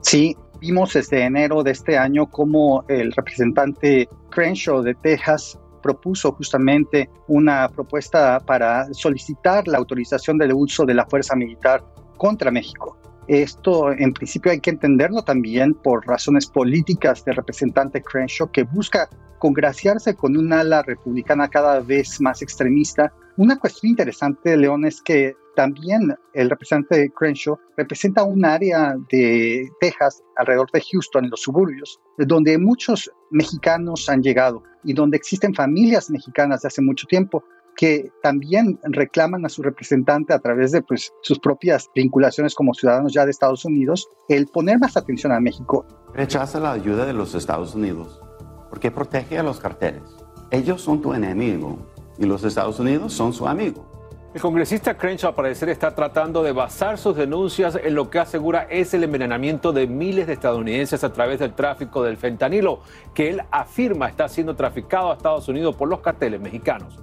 Sí, 0.00 0.34
vimos 0.62 0.94
desde 0.94 1.24
enero 1.24 1.62
de 1.62 1.72
este 1.72 1.98
año 1.98 2.30
cómo 2.30 2.86
el 2.88 3.12
representante 3.12 4.08
Crenshaw 4.30 4.80
de 4.80 4.94
Texas 4.94 5.58
propuso 5.82 6.32
justamente 6.32 7.10
una 7.26 7.68
propuesta 7.68 8.40
para 8.40 8.86
solicitar 8.94 9.68
la 9.68 9.76
autorización 9.76 10.38
del 10.38 10.54
uso 10.54 10.86
de 10.86 10.94
la 10.94 11.04
fuerza 11.04 11.36
militar 11.36 11.84
contra 12.16 12.50
México. 12.50 12.96
Esto 13.28 13.92
en 13.92 14.14
principio 14.14 14.50
hay 14.52 14.60
que 14.60 14.70
entenderlo 14.70 15.22
también 15.22 15.74
por 15.74 16.06
razones 16.06 16.46
políticas 16.46 17.24
del 17.26 17.36
representante 17.36 18.02
Crenshaw 18.02 18.50
que 18.50 18.62
busca 18.62 19.10
congraciarse 19.38 20.14
con 20.14 20.34
un 20.34 20.50
ala 20.50 20.82
republicana 20.82 21.48
cada 21.48 21.80
vez 21.80 22.20
más 22.22 22.40
extremista. 22.40 23.12
Una 23.36 23.58
cuestión 23.58 23.90
interesante, 23.90 24.56
León, 24.56 24.86
es 24.86 25.02
que 25.02 25.36
también 25.56 26.16
el 26.32 26.48
representante 26.48 27.10
Crenshaw 27.10 27.58
representa 27.76 28.22
un 28.22 28.46
área 28.46 28.96
de 29.10 29.68
Texas, 29.78 30.22
alrededor 30.36 30.70
de 30.72 30.82
Houston, 30.90 31.24
en 31.24 31.30
los 31.30 31.42
suburbios, 31.42 32.00
donde 32.16 32.56
muchos 32.56 33.10
mexicanos 33.30 34.08
han 34.08 34.22
llegado 34.22 34.62
y 34.84 34.94
donde 34.94 35.18
existen 35.18 35.54
familias 35.54 36.10
mexicanas 36.10 36.62
de 36.62 36.68
hace 36.68 36.80
mucho 36.80 37.06
tiempo 37.06 37.44
que 37.78 38.10
también 38.24 38.80
reclaman 38.82 39.46
a 39.46 39.48
su 39.48 39.62
representante 39.62 40.34
a 40.34 40.40
través 40.40 40.72
de 40.72 40.82
pues, 40.82 41.12
sus 41.22 41.38
propias 41.38 41.88
vinculaciones 41.94 42.56
como 42.56 42.74
ciudadanos 42.74 43.12
ya 43.12 43.24
de 43.24 43.30
Estados 43.30 43.64
Unidos, 43.64 44.08
el 44.28 44.48
poner 44.48 44.80
más 44.80 44.96
atención 44.96 45.30
a 45.30 45.38
México. 45.38 45.86
Rechaza 46.12 46.58
la 46.58 46.72
ayuda 46.72 47.06
de 47.06 47.12
los 47.12 47.36
Estados 47.36 47.76
Unidos 47.76 48.20
porque 48.68 48.90
protege 48.90 49.38
a 49.38 49.44
los 49.44 49.60
carteles. 49.60 50.02
Ellos 50.50 50.82
son 50.82 51.00
tu 51.00 51.14
enemigo 51.14 51.78
y 52.18 52.26
los 52.26 52.42
Estados 52.42 52.80
Unidos 52.80 53.12
son 53.12 53.32
su 53.32 53.46
amigo. 53.46 53.86
El 54.34 54.40
congresista 54.40 54.98
Crenshaw 54.98 55.30
al 55.30 55.36
parecer 55.36 55.68
está 55.68 55.94
tratando 55.94 56.42
de 56.42 56.50
basar 56.50 56.98
sus 56.98 57.16
denuncias 57.16 57.78
en 57.80 57.94
lo 57.94 58.10
que 58.10 58.18
asegura 58.18 58.66
es 58.68 58.92
el 58.92 59.04
envenenamiento 59.04 59.72
de 59.72 59.86
miles 59.86 60.26
de 60.26 60.32
estadounidenses 60.32 61.04
a 61.04 61.12
través 61.12 61.38
del 61.38 61.54
tráfico 61.54 62.02
del 62.02 62.16
fentanilo, 62.16 62.80
que 63.14 63.30
él 63.30 63.42
afirma 63.52 64.08
está 64.08 64.28
siendo 64.28 64.56
traficado 64.56 65.12
a 65.12 65.14
Estados 65.14 65.46
Unidos 65.48 65.76
por 65.76 65.88
los 65.88 66.00
carteles 66.00 66.40
mexicanos. 66.40 66.98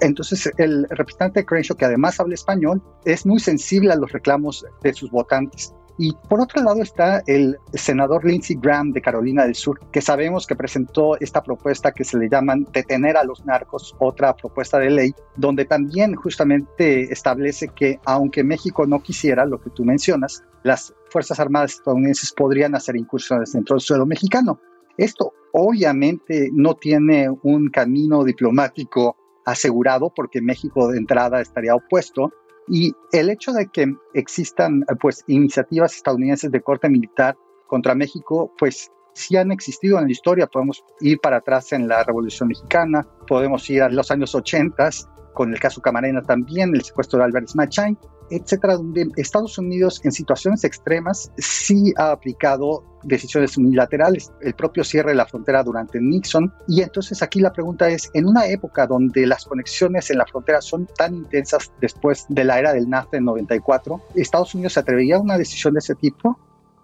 Entonces, 0.00 0.50
el 0.58 0.86
representante 0.90 1.44
Crenshaw, 1.44 1.76
que 1.76 1.84
además 1.84 2.20
habla 2.20 2.34
español, 2.34 2.82
es 3.04 3.26
muy 3.26 3.40
sensible 3.40 3.92
a 3.92 3.96
los 3.96 4.12
reclamos 4.12 4.64
de 4.82 4.92
sus 4.92 5.10
votantes. 5.10 5.74
Y 6.00 6.12
por 6.28 6.40
otro 6.40 6.62
lado 6.62 6.80
está 6.80 7.24
el 7.26 7.58
senador 7.74 8.24
Lindsey 8.24 8.56
Graham 8.56 8.92
de 8.92 9.02
Carolina 9.02 9.44
del 9.44 9.56
Sur, 9.56 9.80
que 9.90 10.00
sabemos 10.00 10.46
que 10.46 10.54
presentó 10.54 11.18
esta 11.18 11.42
propuesta 11.42 11.90
que 11.90 12.04
se 12.04 12.16
le 12.16 12.28
llaman 12.28 12.68
detener 12.72 13.16
a 13.16 13.24
los 13.24 13.44
narcos, 13.44 13.96
otra 13.98 14.36
propuesta 14.36 14.78
de 14.78 14.90
ley, 14.90 15.14
donde 15.36 15.64
también 15.64 16.14
justamente 16.14 17.12
establece 17.12 17.66
que 17.68 17.98
aunque 18.04 18.44
México 18.44 18.86
no 18.86 19.02
quisiera 19.02 19.44
lo 19.44 19.60
que 19.60 19.70
tú 19.70 19.84
mencionas, 19.84 20.44
las 20.62 20.94
Fuerzas 21.10 21.40
Armadas 21.40 21.72
estadounidenses 21.72 22.32
podrían 22.32 22.76
hacer 22.76 22.94
incursiones 22.94 23.52
dentro 23.52 23.74
del 23.74 23.80
suelo 23.80 24.06
mexicano. 24.06 24.60
Esto 24.96 25.32
obviamente 25.52 26.50
no 26.52 26.74
tiene 26.74 27.28
un 27.42 27.70
camino 27.70 28.22
diplomático 28.22 29.16
asegurado 29.50 30.12
porque 30.14 30.40
México 30.40 30.88
de 30.88 30.98
entrada 30.98 31.40
estaría 31.40 31.74
opuesto. 31.74 32.32
Y 32.68 32.92
el 33.12 33.30
hecho 33.30 33.52
de 33.52 33.68
que 33.68 33.94
existan 34.12 34.84
pues 35.00 35.24
iniciativas 35.26 35.96
estadounidenses 35.96 36.50
de 36.50 36.60
corte 36.60 36.88
militar 36.88 37.36
contra 37.66 37.94
México, 37.94 38.52
pues 38.58 38.90
sí 39.14 39.36
han 39.36 39.50
existido 39.50 39.98
en 39.98 40.04
la 40.04 40.12
historia. 40.12 40.46
Podemos 40.46 40.84
ir 41.00 41.18
para 41.20 41.38
atrás 41.38 41.72
en 41.72 41.88
la 41.88 42.04
Revolución 42.04 42.48
Mexicana, 42.48 43.06
podemos 43.26 43.68
ir 43.70 43.82
a 43.82 43.88
los 43.88 44.10
años 44.10 44.34
80 44.34 44.90
con 45.32 45.52
el 45.52 45.60
caso 45.60 45.80
Camarena 45.80 46.20
también, 46.20 46.74
el 46.74 46.82
secuestro 46.82 47.18
de 47.18 47.24
Álvarez 47.26 47.54
Machain. 47.56 47.96
Etcétera, 48.30 48.76
donde 48.76 49.08
Estados 49.16 49.58
Unidos 49.58 50.00
en 50.04 50.12
situaciones 50.12 50.64
extremas 50.64 51.32
sí 51.38 51.92
ha 51.96 52.12
aplicado 52.12 52.84
decisiones 53.04 53.56
unilaterales, 53.56 54.32
el 54.40 54.54
propio 54.54 54.84
cierre 54.84 55.10
de 55.10 55.16
la 55.16 55.26
frontera 55.26 55.62
durante 55.62 56.00
Nixon. 56.00 56.52
Y 56.66 56.82
entonces 56.82 57.22
aquí 57.22 57.40
la 57.40 57.52
pregunta 57.52 57.88
es, 57.88 58.10
en 58.14 58.26
una 58.26 58.46
época 58.48 58.86
donde 58.86 59.26
las 59.26 59.44
conexiones 59.44 60.10
en 60.10 60.18
la 60.18 60.26
frontera 60.26 60.60
son 60.60 60.88
tan 60.96 61.14
intensas 61.14 61.72
después 61.80 62.26
de 62.28 62.44
la 62.44 62.58
era 62.58 62.72
del 62.72 62.88
NAFTA 62.88 63.18
en 63.18 63.24
94, 63.24 64.00
¿Estados 64.14 64.54
Unidos 64.54 64.74
se 64.74 64.80
atrevería 64.80 65.16
a 65.16 65.20
una 65.20 65.38
decisión 65.38 65.74
de 65.74 65.78
ese 65.78 65.94
tipo? 65.94 66.38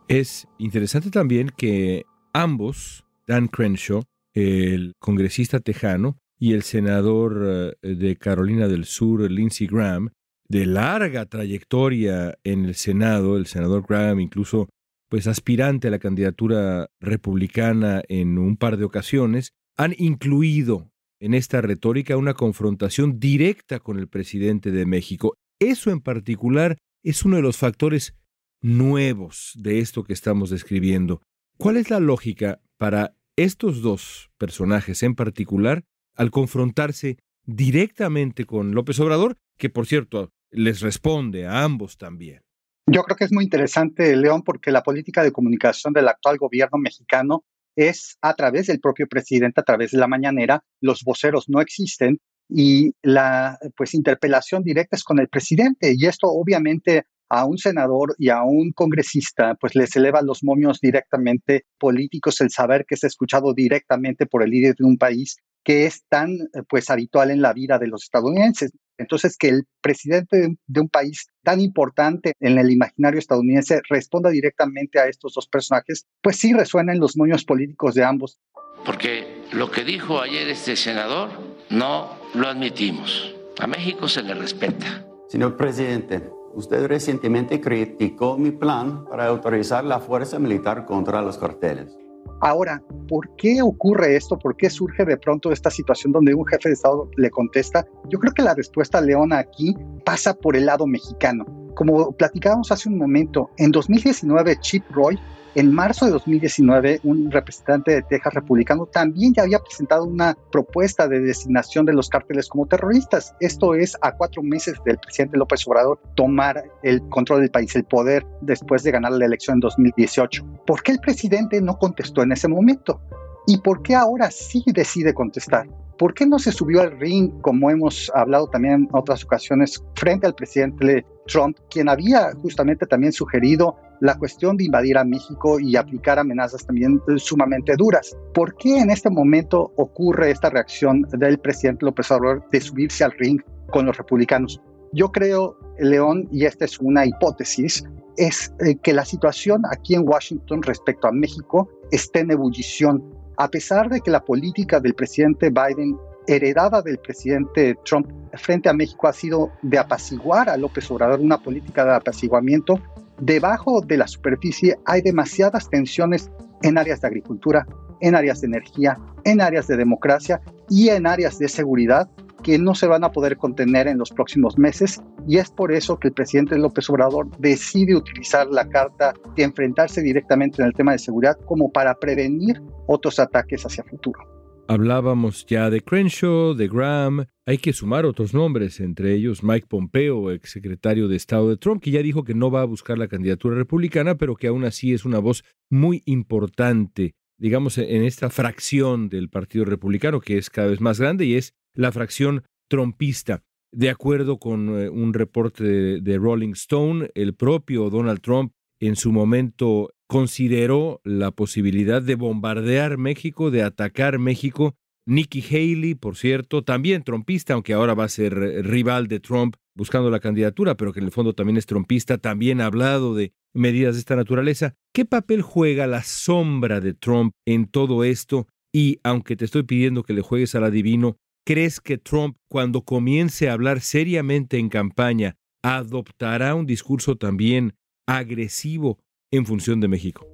Es 0.08 0.46
interesante 0.58 1.10
también 1.10 1.50
que 1.56 2.04
ambos, 2.32 3.04
Dan 3.26 3.48
Crenshaw, 3.48 4.02
el 4.34 4.94
congresista 4.98 5.60
tejano, 5.60 6.18
y 6.38 6.52
el 6.52 6.62
senador 6.62 7.76
eh, 7.82 7.94
de 7.94 8.16
Carolina 8.16 8.68
del 8.68 8.84
Sur, 8.84 9.30
Lindsey 9.30 9.66
Graham, 9.66 10.10
de 10.54 10.66
larga 10.66 11.26
trayectoria 11.26 12.38
en 12.44 12.64
el 12.64 12.76
Senado, 12.76 13.36
el 13.36 13.46
senador 13.46 13.84
Graham 13.88 14.20
incluso 14.20 14.68
pues 15.08 15.26
aspirante 15.26 15.88
a 15.88 15.90
la 15.90 15.98
candidatura 15.98 16.90
republicana 17.00 18.02
en 18.06 18.38
un 18.38 18.56
par 18.56 18.76
de 18.76 18.84
ocasiones, 18.84 19.50
han 19.76 19.96
incluido 19.98 20.92
en 21.18 21.34
esta 21.34 21.60
retórica 21.60 22.16
una 22.16 22.34
confrontación 22.34 23.18
directa 23.18 23.80
con 23.80 23.98
el 23.98 24.06
presidente 24.06 24.70
de 24.70 24.86
México. 24.86 25.34
Eso 25.58 25.90
en 25.90 26.00
particular 26.00 26.78
es 27.02 27.24
uno 27.24 27.34
de 27.34 27.42
los 27.42 27.56
factores 27.56 28.14
nuevos 28.62 29.54
de 29.56 29.80
esto 29.80 30.04
que 30.04 30.12
estamos 30.12 30.50
describiendo. 30.50 31.20
¿Cuál 31.58 31.78
es 31.78 31.90
la 31.90 31.98
lógica 31.98 32.60
para 32.78 33.16
estos 33.34 33.82
dos 33.82 34.30
personajes 34.38 35.02
en 35.02 35.16
particular 35.16 35.82
al 36.14 36.30
confrontarse 36.30 37.18
directamente 37.44 38.44
con 38.44 38.72
López 38.72 39.00
Obrador, 39.00 39.36
que 39.58 39.68
por 39.68 39.86
cierto 39.86 40.30
les 40.54 40.80
responde 40.80 41.46
a 41.46 41.62
ambos 41.64 41.98
también? 41.98 42.40
Yo 42.86 43.02
creo 43.02 43.16
que 43.16 43.24
es 43.24 43.32
muy 43.32 43.44
interesante, 43.44 44.14
León, 44.16 44.42
porque 44.42 44.70
la 44.70 44.82
política 44.82 45.22
de 45.22 45.32
comunicación 45.32 45.92
del 45.92 46.08
actual 46.08 46.38
gobierno 46.38 46.78
mexicano 46.78 47.44
es 47.76 48.18
a 48.20 48.34
través 48.34 48.66
del 48.66 48.80
propio 48.80 49.08
presidente, 49.08 49.60
a 49.60 49.64
través 49.64 49.90
de 49.90 49.98
la 49.98 50.06
mañanera, 50.06 50.62
los 50.80 51.02
voceros 51.02 51.48
no 51.48 51.60
existen 51.60 52.18
y 52.48 52.92
la 53.02 53.58
pues 53.76 53.94
interpelación 53.94 54.62
directa 54.62 54.96
es 54.96 55.02
con 55.02 55.18
el 55.18 55.28
presidente 55.28 55.94
y 55.96 56.06
esto 56.06 56.28
obviamente 56.28 57.04
a 57.30 57.46
un 57.46 57.56
senador 57.56 58.14
y 58.18 58.28
a 58.28 58.42
un 58.42 58.72
congresista 58.72 59.54
pues 59.54 59.74
les 59.74 59.96
eleva 59.96 60.20
los 60.22 60.44
momios 60.44 60.78
directamente 60.80 61.64
políticos 61.78 62.40
el 62.42 62.50
saber 62.50 62.84
que 62.86 62.96
es 62.96 63.04
escuchado 63.04 63.54
directamente 63.54 64.26
por 64.26 64.42
el 64.42 64.50
líder 64.50 64.76
de 64.76 64.84
un 64.84 64.98
país 64.98 65.38
que 65.64 65.86
es 65.86 66.04
tan 66.08 66.36
pues 66.68 66.90
habitual 66.90 67.30
en 67.30 67.40
la 67.40 67.54
vida 67.54 67.78
de 67.78 67.86
los 67.86 68.04
estadounidenses. 68.04 68.70
Entonces, 68.98 69.36
que 69.36 69.48
el 69.48 69.64
presidente 69.80 70.56
de 70.66 70.80
un 70.80 70.88
país 70.88 71.26
tan 71.42 71.60
importante 71.60 72.32
en 72.40 72.58
el 72.58 72.70
imaginario 72.70 73.18
estadounidense 73.18 73.80
responda 73.88 74.30
directamente 74.30 74.98
a 74.98 75.06
estos 75.06 75.34
dos 75.34 75.48
personajes, 75.48 76.06
pues 76.22 76.36
sí 76.36 76.52
resuena 76.52 76.92
en 76.92 77.00
los 77.00 77.16
moños 77.16 77.44
políticos 77.44 77.94
de 77.94 78.04
ambos. 78.04 78.38
Porque 78.84 79.42
lo 79.52 79.70
que 79.70 79.84
dijo 79.84 80.20
ayer 80.20 80.48
este 80.48 80.76
senador 80.76 81.30
no 81.70 82.18
lo 82.34 82.48
admitimos. 82.48 83.34
A 83.58 83.66
México 83.66 84.08
se 84.08 84.22
le 84.22 84.34
respeta. 84.34 85.06
Señor 85.28 85.56
presidente, 85.56 86.22
usted 86.52 86.86
recientemente 86.86 87.60
criticó 87.60 88.36
mi 88.36 88.50
plan 88.50 89.04
para 89.06 89.26
autorizar 89.26 89.84
la 89.84 90.00
fuerza 90.00 90.38
militar 90.38 90.84
contra 90.84 91.22
los 91.22 91.38
carteles. 91.38 91.96
Ahora, 92.40 92.82
¿por 93.08 93.34
qué 93.36 93.62
ocurre 93.62 94.16
esto? 94.16 94.38
¿Por 94.38 94.56
qué 94.56 94.70
surge 94.70 95.04
de 95.04 95.16
pronto 95.16 95.52
esta 95.52 95.70
situación 95.70 96.12
donde 96.12 96.34
un 96.34 96.46
jefe 96.46 96.68
de 96.68 96.74
Estado 96.74 97.08
le 97.16 97.30
contesta? 97.30 97.86
Yo 98.08 98.18
creo 98.18 98.32
que 98.32 98.42
la 98.42 98.54
respuesta, 98.54 99.00
Leona, 99.00 99.38
aquí 99.38 99.74
pasa 100.04 100.34
por 100.34 100.56
el 100.56 100.66
lado 100.66 100.86
mexicano. 100.86 101.44
Como 101.74 102.12
platicábamos 102.12 102.70
hace 102.70 102.88
un 102.88 102.98
momento, 102.98 103.50
en 103.58 103.70
2019 103.70 104.56
Chip 104.60 104.84
Roy 104.90 105.18
en 105.54 105.72
marzo 105.72 106.06
de 106.06 106.10
2019, 106.10 107.00
un 107.04 107.30
representante 107.30 107.92
de 107.92 108.02
Texas 108.02 108.34
republicano 108.34 108.86
también 108.86 109.32
ya 109.34 109.44
había 109.44 109.60
presentado 109.60 110.04
una 110.04 110.36
propuesta 110.50 111.06
de 111.06 111.20
designación 111.20 111.86
de 111.86 111.92
los 111.92 112.08
cárteles 112.08 112.48
como 112.48 112.66
terroristas. 112.66 113.34
Esto 113.38 113.74
es 113.74 113.96
a 114.02 114.12
cuatro 114.16 114.42
meses 114.42 114.74
del 114.84 114.98
presidente 114.98 115.38
López 115.38 115.66
Obrador 115.68 116.00
tomar 116.16 116.64
el 116.82 117.00
control 117.08 117.42
del 117.42 117.50
país, 117.50 117.74
el 117.76 117.84
poder, 117.84 118.26
después 118.40 118.82
de 118.82 118.90
ganar 118.90 119.12
la 119.12 119.26
elección 119.26 119.56
en 119.56 119.60
2018. 119.60 120.44
¿Por 120.66 120.82
qué 120.82 120.92
el 120.92 120.98
presidente 120.98 121.60
no 121.60 121.78
contestó 121.78 122.22
en 122.22 122.32
ese 122.32 122.48
momento? 122.48 123.00
¿Y 123.46 123.58
por 123.58 123.82
qué 123.82 123.94
ahora 123.94 124.30
sí 124.32 124.64
decide 124.66 125.14
contestar? 125.14 125.68
¿Por 125.98 126.14
qué 126.14 126.26
no 126.26 126.40
se 126.40 126.50
subió 126.50 126.80
al 126.80 126.98
ring, 126.98 127.30
como 127.40 127.70
hemos 127.70 128.10
hablado 128.14 128.48
también 128.48 128.74
en 128.74 128.88
otras 128.90 129.22
ocasiones, 129.22 129.84
frente 129.94 130.26
al 130.26 130.34
presidente 130.34 131.06
Trump, 131.26 131.56
quien 131.70 131.88
había 131.88 132.32
justamente 132.42 132.86
también 132.86 133.12
sugerido 133.12 133.76
la 134.00 134.16
cuestión 134.18 134.56
de 134.56 134.64
invadir 134.64 134.98
a 134.98 135.04
México 135.04 135.58
y 135.60 135.76
aplicar 135.76 136.18
amenazas 136.18 136.66
también 136.66 137.00
sumamente 137.16 137.74
duras. 137.76 138.16
¿Por 138.32 138.56
qué 138.56 138.78
en 138.78 138.90
este 138.90 139.10
momento 139.10 139.72
ocurre 139.76 140.30
esta 140.30 140.50
reacción 140.50 141.02
del 141.12 141.38
presidente 141.38 141.86
López 141.86 142.10
Obrador 142.10 142.44
de 142.50 142.60
subirse 142.60 143.04
al 143.04 143.12
ring 143.12 143.40
con 143.70 143.86
los 143.86 143.96
republicanos? 143.96 144.60
Yo 144.92 145.10
creo, 145.10 145.56
León, 145.78 146.28
y 146.30 146.44
esta 146.44 146.64
es 146.64 146.78
una 146.78 147.06
hipótesis, 147.06 147.84
es 148.16 148.52
eh, 148.60 148.76
que 148.76 148.92
la 148.92 149.04
situación 149.04 149.62
aquí 149.72 149.94
en 149.94 150.08
Washington 150.08 150.62
respecto 150.62 151.08
a 151.08 151.12
México 151.12 151.68
está 151.90 152.20
en 152.20 152.30
ebullición. 152.30 153.02
A 153.36 153.48
pesar 153.48 153.88
de 153.88 154.00
que 154.00 154.10
la 154.10 154.24
política 154.24 154.78
del 154.78 154.94
presidente 154.94 155.50
Biden 155.50 155.96
heredada 156.26 156.82
del 156.82 156.98
presidente 156.98 157.76
Trump 157.84 158.08
frente 158.34 158.68
a 158.68 158.72
México 158.72 159.06
ha 159.08 159.12
sido 159.12 159.50
de 159.62 159.78
apaciguar 159.78 160.48
a 160.48 160.56
López 160.56 160.90
Obrador, 160.90 161.20
una 161.20 161.38
política 161.38 161.84
de 161.84 161.94
apaciguamiento, 161.94 162.80
debajo 163.20 163.80
de 163.80 163.96
la 163.96 164.06
superficie 164.06 164.76
hay 164.86 165.02
demasiadas 165.02 165.68
tensiones 165.68 166.30
en 166.62 166.78
áreas 166.78 167.00
de 167.00 167.08
agricultura, 167.08 167.66
en 168.00 168.14
áreas 168.14 168.40
de 168.40 168.48
energía, 168.48 168.98
en 169.24 169.40
áreas 169.40 169.66
de 169.66 169.76
democracia 169.76 170.40
y 170.68 170.88
en 170.88 171.06
áreas 171.06 171.38
de 171.38 171.48
seguridad 171.48 172.08
que 172.42 172.58
no 172.58 172.74
se 172.74 172.86
van 172.86 173.04
a 173.04 173.10
poder 173.10 173.38
contener 173.38 173.88
en 173.88 173.98
los 173.98 174.10
próximos 174.10 174.58
meses 174.58 175.00
y 175.26 175.38
es 175.38 175.50
por 175.50 175.72
eso 175.72 175.98
que 175.98 176.08
el 176.08 176.14
presidente 176.14 176.58
López 176.58 176.88
Obrador 176.90 177.30
decide 177.38 177.96
utilizar 177.96 178.46
la 178.48 178.68
carta 178.68 179.14
de 179.34 179.44
enfrentarse 179.44 180.02
directamente 180.02 180.60
en 180.60 180.68
el 180.68 180.74
tema 180.74 180.92
de 180.92 180.98
seguridad 180.98 181.38
como 181.46 181.72
para 181.72 181.94
prevenir 181.94 182.62
otros 182.86 183.18
ataques 183.18 183.64
hacia 183.64 183.82
futuro. 183.84 184.33
Hablábamos 184.66 185.44
ya 185.44 185.68
de 185.68 185.82
Crenshaw, 185.82 186.54
de 186.54 186.68
Graham. 186.68 187.26
Hay 187.46 187.58
que 187.58 187.74
sumar 187.74 188.06
otros 188.06 188.32
nombres, 188.32 188.80
entre 188.80 189.14
ellos 189.14 189.42
Mike 189.42 189.66
Pompeo, 189.68 190.30
exsecretario 190.30 191.06
de 191.06 191.16
Estado 191.16 191.50
de 191.50 191.58
Trump, 191.58 191.82
que 191.82 191.90
ya 191.90 192.02
dijo 192.02 192.24
que 192.24 192.34
no 192.34 192.50
va 192.50 192.62
a 192.62 192.66
buscar 192.66 192.96
la 192.96 193.08
candidatura 193.08 193.56
republicana, 193.56 194.14
pero 194.16 194.36
que 194.36 194.46
aún 194.46 194.64
así 194.64 194.94
es 194.94 195.04
una 195.04 195.18
voz 195.18 195.44
muy 195.70 196.02
importante, 196.06 197.12
digamos, 197.38 197.76
en 197.76 198.04
esta 198.04 198.30
fracción 198.30 199.10
del 199.10 199.28
Partido 199.28 199.66
Republicano, 199.66 200.20
que 200.20 200.38
es 200.38 200.48
cada 200.48 200.68
vez 200.68 200.80
más 200.80 200.98
grande 200.98 201.26
y 201.26 201.34
es 201.34 201.52
la 201.74 201.92
fracción 201.92 202.42
trumpista. 202.70 203.42
De 203.70 203.90
acuerdo 203.90 204.38
con 204.38 204.80
eh, 204.80 204.88
un 204.88 205.12
reporte 205.12 206.00
de 206.00 206.16
Rolling 206.16 206.52
Stone, 206.52 207.10
el 207.14 207.34
propio 207.34 207.90
Donald 207.90 208.22
Trump 208.22 208.52
en 208.80 208.96
su 208.96 209.12
momento 209.12 209.90
consideró 210.08 211.00
la 211.04 211.30
posibilidad 211.30 212.02
de 212.02 212.14
bombardear 212.14 212.98
México, 212.98 213.50
de 213.50 213.62
atacar 213.62 214.18
México. 214.18 214.76
Nikki 215.06 215.42
Haley, 215.42 215.94
por 215.94 216.16
cierto, 216.16 216.62
también 216.62 217.02
trompista, 217.02 217.54
aunque 217.54 217.74
ahora 217.74 217.94
va 217.94 218.04
a 218.04 218.08
ser 218.08 218.32
eh, 218.34 218.62
rival 218.62 219.06
de 219.06 219.20
Trump 219.20 219.56
buscando 219.76 220.08
la 220.10 220.20
candidatura, 220.20 220.76
pero 220.76 220.92
que 220.92 221.00
en 221.00 221.06
el 221.06 221.12
fondo 221.12 221.34
también 221.34 221.56
es 221.56 221.66
trompista, 221.66 222.16
también 222.18 222.60
ha 222.60 222.66
hablado 222.66 223.14
de 223.14 223.32
medidas 223.54 223.94
de 223.94 224.00
esta 224.00 224.16
naturaleza. 224.16 224.74
¿Qué 224.94 225.04
papel 225.04 225.42
juega 225.42 225.86
la 225.86 226.02
sombra 226.02 226.80
de 226.80 226.94
Trump 226.94 227.34
en 227.46 227.66
todo 227.66 228.04
esto? 228.04 228.46
Y 228.72 228.98
aunque 229.04 229.36
te 229.36 229.44
estoy 229.44 229.64
pidiendo 229.64 230.02
que 230.02 230.14
le 230.14 230.22
juegues 230.22 230.54
al 230.54 230.64
adivino, 230.64 231.16
¿crees 231.46 231.80
que 231.80 231.98
Trump, 231.98 232.36
cuando 232.48 232.82
comience 232.82 233.48
a 233.48 233.52
hablar 233.52 233.80
seriamente 233.80 234.58
en 234.58 234.68
campaña, 234.68 235.36
adoptará 235.62 236.54
un 236.54 236.66
discurso 236.66 237.16
también 237.16 237.74
agresivo 238.06 238.98
en 239.36 239.46
función 239.46 239.80
de 239.80 239.88
México? 239.88 240.26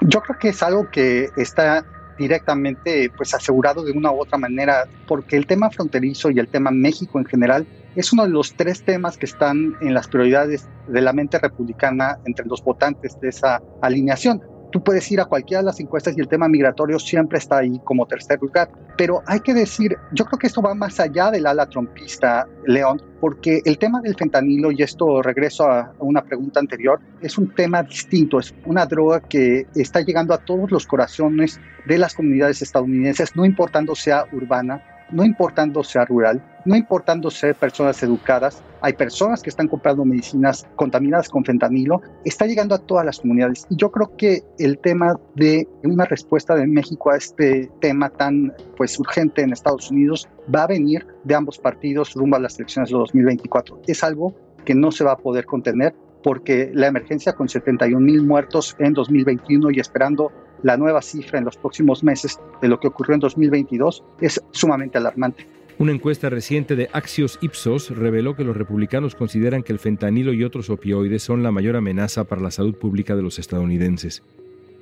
Yo 0.00 0.20
creo 0.20 0.38
que 0.38 0.48
es 0.48 0.62
algo 0.62 0.90
que 0.90 1.28
está 1.36 1.84
directamente 2.18 3.10
pues 3.16 3.34
asegurado 3.34 3.84
de 3.84 3.92
una 3.92 4.12
u 4.12 4.20
otra 4.20 4.38
manera, 4.38 4.84
porque 5.06 5.36
el 5.36 5.46
tema 5.46 5.70
fronterizo 5.70 6.30
y 6.30 6.38
el 6.38 6.48
tema 6.48 6.70
México 6.70 7.18
en 7.18 7.24
general 7.24 7.66
es 7.94 8.12
uno 8.12 8.24
de 8.24 8.30
los 8.30 8.54
tres 8.54 8.82
temas 8.84 9.16
que 9.16 9.26
están 9.26 9.76
en 9.80 9.94
las 9.94 10.08
prioridades 10.08 10.68
de 10.88 11.00
la 11.00 11.12
mente 11.12 11.38
republicana 11.38 12.18
entre 12.24 12.46
los 12.46 12.62
votantes 12.62 13.18
de 13.20 13.28
esa 13.28 13.60
alineación. 13.82 14.40
Tú 14.72 14.82
puedes 14.82 15.10
ir 15.12 15.20
a 15.20 15.26
cualquiera 15.26 15.60
de 15.60 15.66
las 15.66 15.78
encuestas 15.80 16.16
y 16.16 16.20
el 16.20 16.28
tema 16.28 16.48
migratorio 16.48 16.98
siempre 16.98 17.38
está 17.38 17.58
ahí 17.58 17.78
como 17.84 18.06
tercer 18.06 18.40
lugar. 18.40 18.70
Pero 18.96 19.22
hay 19.26 19.40
que 19.40 19.54
decir, 19.54 19.96
yo 20.12 20.24
creo 20.24 20.38
que 20.38 20.46
esto 20.46 20.62
va 20.62 20.74
más 20.74 20.98
allá 20.98 21.30
del 21.30 21.46
ala 21.46 21.66
trompista, 21.66 22.46
León, 22.66 23.00
porque 23.20 23.60
el 23.64 23.78
tema 23.78 24.00
del 24.00 24.16
fentanilo, 24.16 24.72
y 24.72 24.82
esto 24.82 25.22
regreso 25.22 25.70
a 25.70 25.92
una 25.98 26.24
pregunta 26.24 26.58
anterior, 26.58 27.00
es 27.20 27.38
un 27.38 27.54
tema 27.54 27.82
distinto, 27.82 28.38
es 28.38 28.54
una 28.64 28.86
droga 28.86 29.20
que 29.20 29.66
está 29.74 30.00
llegando 30.00 30.34
a 30.34 30.38
todos 30.38 30.70
los 30.70 30.86
corazones 30.86 31.60
de 31.86 31.98
las 31.98 32.14
comunidades 32.14 32.62
estadounidenses, 32.62 33.36
no 33.36 33.44
importando 33.44 33.94
sea 33.94 34.24
urbana 34.32 34.82
no 35.12 35.24
importando 35.24 35.84
sea 35.84 36.04
rural, 36.04 36.42
no 36.64 36.76
importando 36.76 37.30
ser 37.30 37.54
personas 37.54 38.02
educadas, 38.02 38.62
hay 38.80 38.94
personas 38.94 39.42
que 39.42 39.50
están 39.50 39.68
comprando 39.68 40.04
medicinas 40.04 40.66
contaminadas 40.76 41.28
con 41.28 41.44
fentanilo, 41.44 42.00
está 42.24 42.46
llegando 42.46 42.74
a 42.74 42.78
todas 42.78 43.06
las 43.06 43.20
comunidades. 43.20 43.66
Y 43.70 43.76
yo 43.76 43.90
creo 43.90 44.16
que 44.16 44.42
el 44.58 44.78
tema 44.78 45.18
de 45.34 45.68
una 45.84 46.04
respuesta 46.04 46.54
de 46.54 46.66
México 46.66 47.10
a 47.10 47.16
este 47.16 47.70
tema 47.80 48.10
tan 48.10 48.52
pues 48.76 48.98
urgente 48.98 49.42
en 49.42 49.52
Estados 49.52 49.90
Unidos 49.90 50.28
va 50.52 50.64
a 50.64 50.66
venir 50.66 51.06
de 51.24 51.34
ambos 51.34 51.58
partidos 51.58 52.14
rumbo 52.14 52.36
a 52.36 52.40
las 52.40 52.58
elecciones 52.58 52.90
de 52.90 52.96
2024. 52.96 53.82
Es 53.86 54.02
algo 54.02 54.34
que 54.64 54.74
no 54.74 54.90
se 54.90 55.04
va 55.04 55.12
a 55.12 55.16
poder 55.16 55.44
contener 55.46 55.94
porque 56.22 56.70
la 56.72 56.86
emergencia 56.86 57.32
con 57.32 57.48
71 57.48 58.00
mil 58.00 58.22
muertos 58.22 58.76
en 58.78 58.92
2021 58.92 59.70
y 59.72 59.80
esperando 59.80 60.30
la 60.62 60.76
nueva 60.76 61.02
cifra 61.02 61.38
en 61.38 61.44
los 61.44 61.56
próximos 61.56 62.02
meses 62.02 62.40
de 62.60 62.68
lo 62.68 62.78
que 62.78 62.88
ocurrió 62.88 63.14
en 63.14 63.20
2022 63.20 64.02
es 64.20 64.40
sumamente 64.50 64.98
alarmante. 64.98 65.46
Una 65.78 65.92
encuesta 65.92 66.30
reciente 66.30 66.76
de 66.76 66.88
Axios 66.92 67.38
Ipsos 67.40 67.90
reveló 67.90 68.36
que 68.36 68.44
los 68.44 68.56
republicanos 68.56 69.14
consideran 69.14 69.62
que 69.62 69.72
el 69.72 69.78
fentanilo 69.78 70.32
y 70.32 70.44
otros 70.44 70.70
opioides 70.70 71.22
son 71.22 71.42
la 71.42 71.50
mayor 71.50 71.76
amenaza 71.76 72.24
para 72.24 72.42
la 72.42 72.50
salud 72.50 72.74
pública 72.76 73.16
de 73.16 73.22
los 73.22 73.38
estadounidenses. 73.38 74.22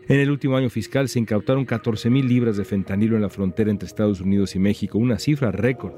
En 0.08 0.18
el 0.18 0.30
último 0.30 0.56
año 0.56 0.68
fiscal 0.70 1.08
se 1.08 1.20
incautaron 1.20 1.66
14.000 1.66 2.24
libras 2.24 2.56
de 2.56 2.64
fentanilo 2.64 3.16
en 3.16 3.22
la 3.22 3.28
frontera 3.28 3.70
entre 3.70 3.86
Estados 3.86 4.20
Unidos 4.20 4.56
y 4.56 4.58
México, 4.58 4.98
una 4.98 5.18
cifra 5.18 5.52
récord. 5.52 5.92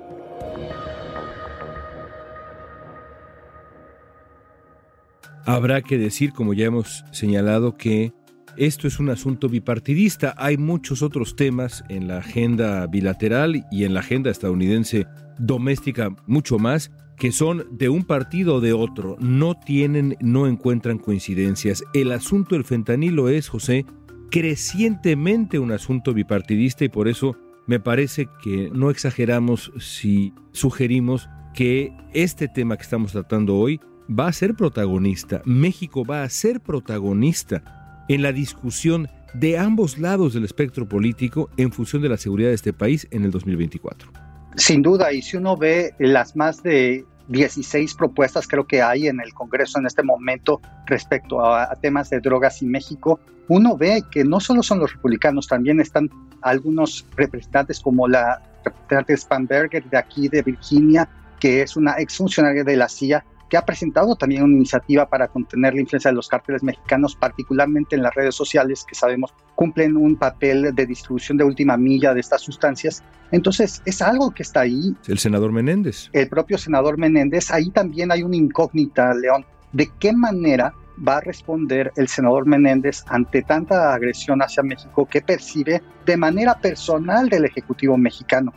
Habrá 5.45 5.83
que 5.83 5.99
decir, 5.99 6.33
como 6.33 6.55
ya 6.55 6.67
hemos 6.67 7.05
señalado, 7.11 7.77
que 7.77 8.13
esto 8.57 8.87
es 8.87 8.99
un 8.99 9.11
asunto 9.11 9.49
bipartidista. 9.49 10.35
Hay 10.37 10.57
muchos 10.57 11.03
otros 11.03 11.37
temas 11.37 11.85
en 11.89 12.09
la 12.09 12.19
agenda 12.19 12.87
bilateral 12.87 13.65
y 13.71 13.85
en 13.85 13.95
la 13.95 14.01
agenda 14.01 14.31
estadounidense 14.31 15.07
doméstica 15.39 16.15
mucho 16.27 16.59
más 16.59 16.91
que 17.17 17.33
son 17.33 17.67
de 17.71 17.89
un 17.89 18.05
partido 18.05 18.57
o 18.57 18.61
de 18.61 18.73
otro. 18.73 19.17
No 19.21 19.55
tienen, 19.55 20.17
no 20.21 20.47
encuentran 20.47 20.99
coincidencias. 20.99 21.85
El 21.95 22.13
asunto 22.13 22.55
del 22.55 22.65
fentanilo 22.65 23.29
es, 23.29 23.49
José, 23.49 23.87
crecientemente 24.31 25.59
un 25.59 25.73
asunto 25.73 26.15
bipartidista 26.15 26.85
y 26.85 26.89
por 26.89 27.09
eso 27.09 27.37
me 27.67 27.79
parece 27.81 28.29
que 28.43 28.71
no 28.73 28.91
exageramos 28.91 29.73
si 29.79 30.33
sugerimos 30.53 31.29
que 31.55 31.93
este 32.13 32.49
tema 32.49 32.77
que 32.77 32.83
estamos 32.83 33.13
tratando 33.13 33.57
hoy 33.57 33.81
va 34.11 34.27
a 34.27 34.33
ser 34.33 34.55
protagonista, 34.55 35.43
México 35.45 36.05
va 36.05 36.23
a 36.23 36.29
ser 36.29 36.61
protagonista 36.61 37.82
en 38.09 38.23
la 38.23 38.33
discusión 38.33 39.09
de 39.35 39.59
ambos 39.59 39.99
lados 39.99 40.35
del 40.35 40.45
espectro 40.45 40.89
político 40.89 41.51
en 41.57 41.73
función 41.73 42.03
de 42.03 42.09
la 42.09 42.17
seguridad 42.17 42.49
de 42.51 42.55
este 42.55 42.73
país 42.73 43.07
en 43.11 43.25
el 43.25 43.31
2024. 43.31 44.11
Sin 44.57 44.83
duda, 44.83 45.13
y 45.13 45.23
si 45.23 45.39
uno 45.39 45.57
ve 45.57 45.95
las 45.99 46.37
más 46.37 46.63
de 46.63 47.07
16 47.29 47.95
propuestas 47.95 48.47
creo 48.47 48.67
que 48.67 48.83
hay 48.83 49.07
en 49.07 49.21
el 49.21 49.33
Congreso 49.33 49.79
en 49.79 49.87
este 49.87 50.03
momento 50.03 50.61
respecto 50.87 51.45
a, 51.45 51.75
temas 51.77 52.11
de 52.11 52.21
drogas 52.21 52.61
y 52.63 52.67
México, 52.67 53.21
uno 53.49 53.77
ve 53.77 54.03
que 54.11 54.25
no 54.25 54.41
solo 54.41 54.63
son 54.63 54.81
los 54.81 54.93
republicanos, 54.93 55.47
también 55.47 55.81
están 55.81 56.11
algunos 56.43 57.07
representantes 57.17 57.81
como 57.81 58.09
la 58.09 58.43
representante 58.65 59.17
Spanberger 59.17 59.85
de 59.85 59.97
aquí 59.97 60.29
de 60.29 60.43
Virginia, 60.43 61.09
que 61.41 61.63
es 61.63 61.77
una 61.77 61.95
exfuncionaria 61.95 62.65
de 62.65 62.77
la 62.77 62.89
CIA, 62.89 63.25
que 63.53 63.59
ha 63.59 63.67
presentado 63.67 64.17
también 64.17 64.45
una 64.45 64.57
iniciativa 64.57 65.05
para 65.05 65.29
contener 65.29 65.75
la 65.75 65.83
influencia 65.83 66.11
de 66.11 66.15
los 66.15 66.27
cárteles 66.27 66.63
mexicanos, 66.63 67.15
particularmente 67.15 67.95
en 67.95 68.03
las 68.03 68.15
redes 68.15 68.35
sociales, 68.35 68.83
que 68.89 68.95
sabemos 68.95 69.35
cumplen 69.55 69.95
un 69.95 70.17
papel 70.17 70.75
de 70.75 70.87
distribución 70.87 71.37
de 71.37 71.45
última 71.45 71.77
milla 71.77 72.15
de 72.15 72.21
estas 72.21 72.41
sustancias. 72.41 73.05
Entonces, 73.31 73.83
es 73.85 74.01
algo 74.01 74.31
que 74.31 74.43
está 74.43 74.61
ahí. 74.61 74.97
El 75.07 75.19
senador 75.19 75.53
Menéndez. 75.53 76.09
El 76.15 76.31
propio 76.31 76.57
senador 76.57 76.97
Menéndez, 76.97 77.51
ahí 77.51 77.69
también 77.69 78.11
hay 78.11 78.23
una 78.23 78.37
incógnita, 78.37 79.13
León. 79.13 79.45
¿De 79.71 79.91
qué 79.99 80.15
manera 80.15 80.73
va 81.07 81.19
a 81.19 81.21
responder 81.21 81.93
el 81.97 82.09
senador 82.09 82.47
Menéndez 82.47 83.05
ante 83.09 83.43
tanta 83.43 83.93
agresión 83.93 84.41
hacia 84.41 84.63
México 84.63 85.05
que 85.05 85.21
percibe 85.21 85.83
de 86.07 86.17
manera 86.17 86.55
personal 86.55 87.29
del 87.29 87.45
Ejecutivo 87.45 87.99
mexicano? 87.99 88.51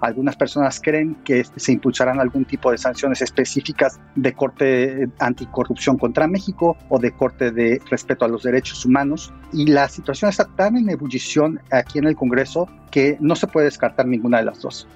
Algunas 0.00 0.36
personas 0.36 0.80
creen 0.80 1.16
que 1.24 1.44
se 1.56 1.72
impulsarán 1.72 2.20
algún 2.20 2.44
tipo 2.44 2.70
de 2.70 2.78
sanciones 2.78 3.20
específicas 3.20 3.98
de 4.14 4.32
corte 4.32 5.08
anticorrupción 5.18 5.98
contra 5.98 6.28
México 6.28 6.76
o 6.88 6.98
de 6.98 7.12
corte 7.12 7.50
de 7.50 7.80
respeto 7.90 8.24
a 8.24 8.28
los 8.28 8.44
derechos 8.44 8.84
humanos. 8.84 9.32
Y 9.52 9.66
la 9.66 9.88
situación 9.88 10.30
está 10.30 10.44
tan 10.44 10.76
en 10.76 10.88
ebullición 10.88 11.60
aquí 11.72 11.98
en 11.98 12.06
el 12.06 12.14
Congreso 12.14 12.68
que 12.90 13.16
no 13.20 13.34
se 13.34 13.46
puede 13.48 13.66
descartar 13.66 14.06
ninguna 14.06 14.38
de 14.38 14.44
las 14.44 14.62
dos. 14.62 14.86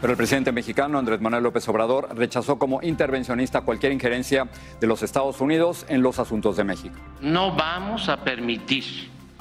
Pero 0.00 0.12
el 0.12 0.16
presidente 0.16 0.52
mexicano 0.52 0.98
Andrés 0.98 1.20
Manuel 1.20 1.44
López 1.44 1.66
Obrador 1.68 2.08
rechazó 2.14 2.58
como 2.58 2.82
intervencionista 2.82 3.62
cualquier 3.62 3.92
injerencia 3.92 4.48
de 4.80 4.86
los 4.86 5.02
Estados 5.02 5.40
Unidos 5.40 5.86
en 5.88 6.02
los 6.02 6.18
asuntos 6.18 6.56
de 6.56 6.64
México. 6.64 6.94
No 7.22 7.56
vamos 7.56 8.08
a 8.08 8.22
permitir 8.22 8.84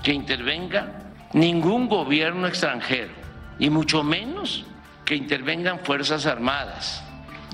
que 0.01 0.13
intervenga 0.13 1.11
ningún 1.33 1.89
gobierno 1.89 2.47
extranjero, 2.47 3.11
y 3.59 3.69
mucho 3.69 4.03
menos 4.03 4.65
que 5.05 5.15
intervengan 5.15 5.79
Fuerzas 5.79 6.25
Armadas 6.25 7.03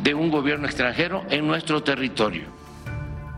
de 0.03 0.13
un 0.13 0.29
gobierno 0.29 0.65
extranjero 0.65 1.23
en 1.29 1.47
nuestro 1.47 1.83
territorio. 1.83 2.43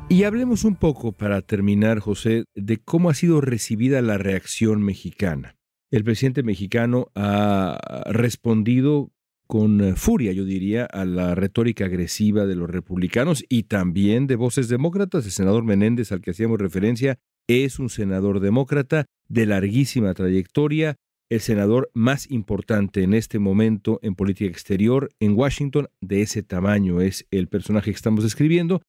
Y 0.10 0.24
hablemos 0.26 0.65
un 0.65 0.76
poco, 0.76 1.13
para 1.13 1.41
terminar, 1.41 2.00
José, 2.00 2.43
de 2.54 2.78
cómo 2.78 3.10
ha 3.10 3.13
sido 3.13 3.39
recibida 3.39 4.02
la 4.02 4.17
reacción 4.17 4.84
mexicana. 4.84 5.56
El 5.89 6.04
presidente 6.04 6.43
mexicano 6.43 7.08
ha 7.15 8.04
respondido 8.08 9.12
con 9.47 9.95
furia, 9.97 10.32
yo 10.32 10.45
diría, 10.45 10.86
a 10.86 11.04
la 11.04 11.36
retórica 11.36 11.86
agresiva 11.86 12.45
de 12.45 12.56
los 12.56 12.69
republicanos 12.69 13.43
y 13.50 13.63
también 13.63 14.28
de 14.28 14.38
voces 14.38 14.69
demócratas. 14.69 15.26
El 15.26 15.32
senador 15.32 15.63
Menéndez, 15.63 16.12
al 16.12 16.21
que 16.21 16.32
hacíamos 16.32 16.60
referencia, 16.60 17.17
es 17.47 17.80
un 17.80 17.89
senador 17.89 18.39
demócrata 18.39 19.06
de 19.28 19.45
larguísima 19.45 20.13
trayectoria, 20.13 20.95
el 21.31 21.39
senador 21.39 21.89
más 21.93 22.29
importante 22.29 23.03
en 23.03 23.13
este 23.13 23.39
momento 23.39 24.01
en 24.03 24.15
política 24.15 24.51
exterior 24.51 25.09
en 25.21 25.33
Washington, 25.33 25.87
de 26.01 26.23
ese 26.23 26.43
tamaño 26.43 26.99
es 26.99 27.25
el 27.31 27.47
personaje 27.47 27.91
que 27.91 27.95
estamos 27.95 28.25
describiendo. 28.25 28.81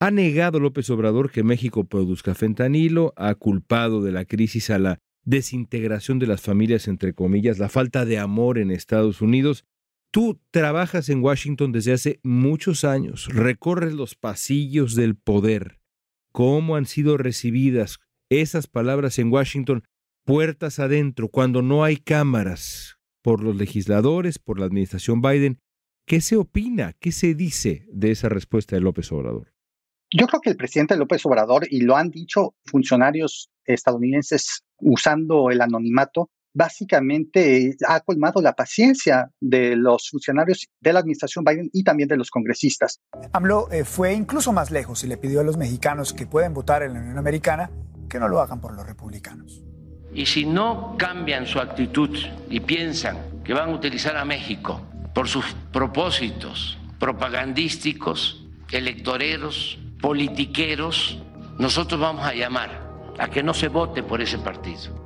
Ha 0.00 0.10
negado 0.10 0.60
López 0.60 0.88
Obrador 0.88 1.30
que 1.30 1.42
México 1.42 1.84
produzca 1.84 2.34
fentanilo, 2.34 3.12
ha 3.16 3.34
culpado 3.34 4.02
de 4.02 4.12
la 4.12 4.24
crisis 4.24 4.70
a 4.70 4.78
la 4.78 4.98
desintegración 5.26 6.18
de 6.18 6.26
las 6.26 6.40
familias, 6.40 6.88
entre 6.88 7.12
comillas, 7.12 7.58
la 7.58 7.68
falta 7.68 8.06
de 8.06 8.18
amor 8.18 8.56
en 8.56 8.70
Estados 8.70 9.20
Unidos. 9.20 9.66
Tú 10.10 10.40
trabajas 10.50 11.10
en 11.10 11.22
Washington 11.22 11.70
desde 11.70 11.92
hace 11.92 12.18
muchos 12.22 12.84
años, 12.84 13.26
recorres 13.26 13.92
los 13.92 14.14
pasillos 14.14 14.94
del 14.94 15.16
poder. 15.16 15.80
¿Cómo 16.32 16.76
han 16.76 16.86
sido 16.86 17.18
recibidas 17.18 17.98
esas 18.30 18.68
palabras 18.68 19.18
en 19.18 19.30
Washington 19.30 19.84
puertas 20.30 20.78
adentro, 20.78 21.26
cuando 21.28 21.60
no 21.60 21.82
hay 21.82 21.96
cámaras 21.96 22.98
por 23.20 23.42
los 23.42 23.56
legisladores, 23.56 24.38
por 24.38 24.60
la 24.60 24.66
administración 24.66 25.20
Biden, 25.20 25.58
¿qué 26.06 26.20
se 26.20 26.36
opina? 26.36 26.92
¿Qué 27.00 27.10
se 27.10 27.34
dice 27.34 27.84
de 27.90 28.12
esa 28.12 28.28
respuesta 28.28 28.76
de 28.76 28.80
López 28.80 29.10
Obrador? 29.10 29.52
Yo 30.08 30.28
creo 30.28 30.40
que 30.40 30.50
el 30.50 30.56
presidente 30.56 30.96
López 30.96 31.26
Obrador, 31.26 31.66
y 31.68 31.80
lo 31.80 31.96
han 31.96 32.10
dicho 32.10 32.54
funcionarios 32.64 33.50
estadounidenses 33.64 34.62
usando 34.78 35.50
el 35.50 35.60
anonimato, 35.62 36.30
básicamente 36.54 37.74
ha 37.88 37.98
colmado 37.98 38.40
la 38.40 38.52
paciencia 38.52 39.32
de 39.40 39.74
los 39.74 40.10
funcionarios 40.10 40.68
de 40.80 40.92
la 40.92 41.00
administración 41.00 41.44
Biden 41.44 41.70
y 41.72 41.82
también 41.82 42.08
de 42.08 42.16
los 42.16 42.30
congresistas. 42.30 43.00
AMLO 43.32 43.68
eh, 43.72 43.82
fue 43.82 44.12
incluso 44.12 44.52
más 44.52 44.70
lejos 44.70 45.02
y 45.02 45.08
le 45.08 45.16
pidió 45.16 45.40
a 45.40 45.44
los 45.44 45.56
mexicanos 45.56 46.12
que 46.12 46.28
pueden 46.28 46.54
votar 46.54 46.84
en 46.84 46.92
la 46.92 47.00
Unión 47.00 47.18
Americana 47.18 47.72
que 48.08 48.20
no 48.20 48.28
lo 48.28 48.40
hagan 48.40 48.60
por 48.60 48.76
los 48.76 48.86
republicanos. 48.86 49.64
Y 50.12 50.26
si 50.26 50.44
no 50.44 50.96
cambian 50.98 51.46
su 51.46 51.58
actitud 51.60 52.16
y 52.48 52.60
piensan 52.60 53.42
que 53.44 53.54
van 53.54 53.70
a 53.70 53.74
utilizar 53.74 54.16
a 54.16 54.24
México 54.24 54.80
por 55.14 55.28
sus 55.28 55.44
propósitos 55.72 56.78
propagandísticos, 57.00 58.46
electoreros, 58.70 59.78
politiqueros, 60.00 61.20
nosotros 61.58 61.98
vamos 61.98 62.24
a 62.24 62.34
llamar 62.34 62.90
a 63.18 63.28
que 63.28 63.42
no 63.42 63.54
se 63.54 63.68
vote 63.68 64.02
por 64.02 64.20
ese 64.20 64.38
partido. 64.38 65.00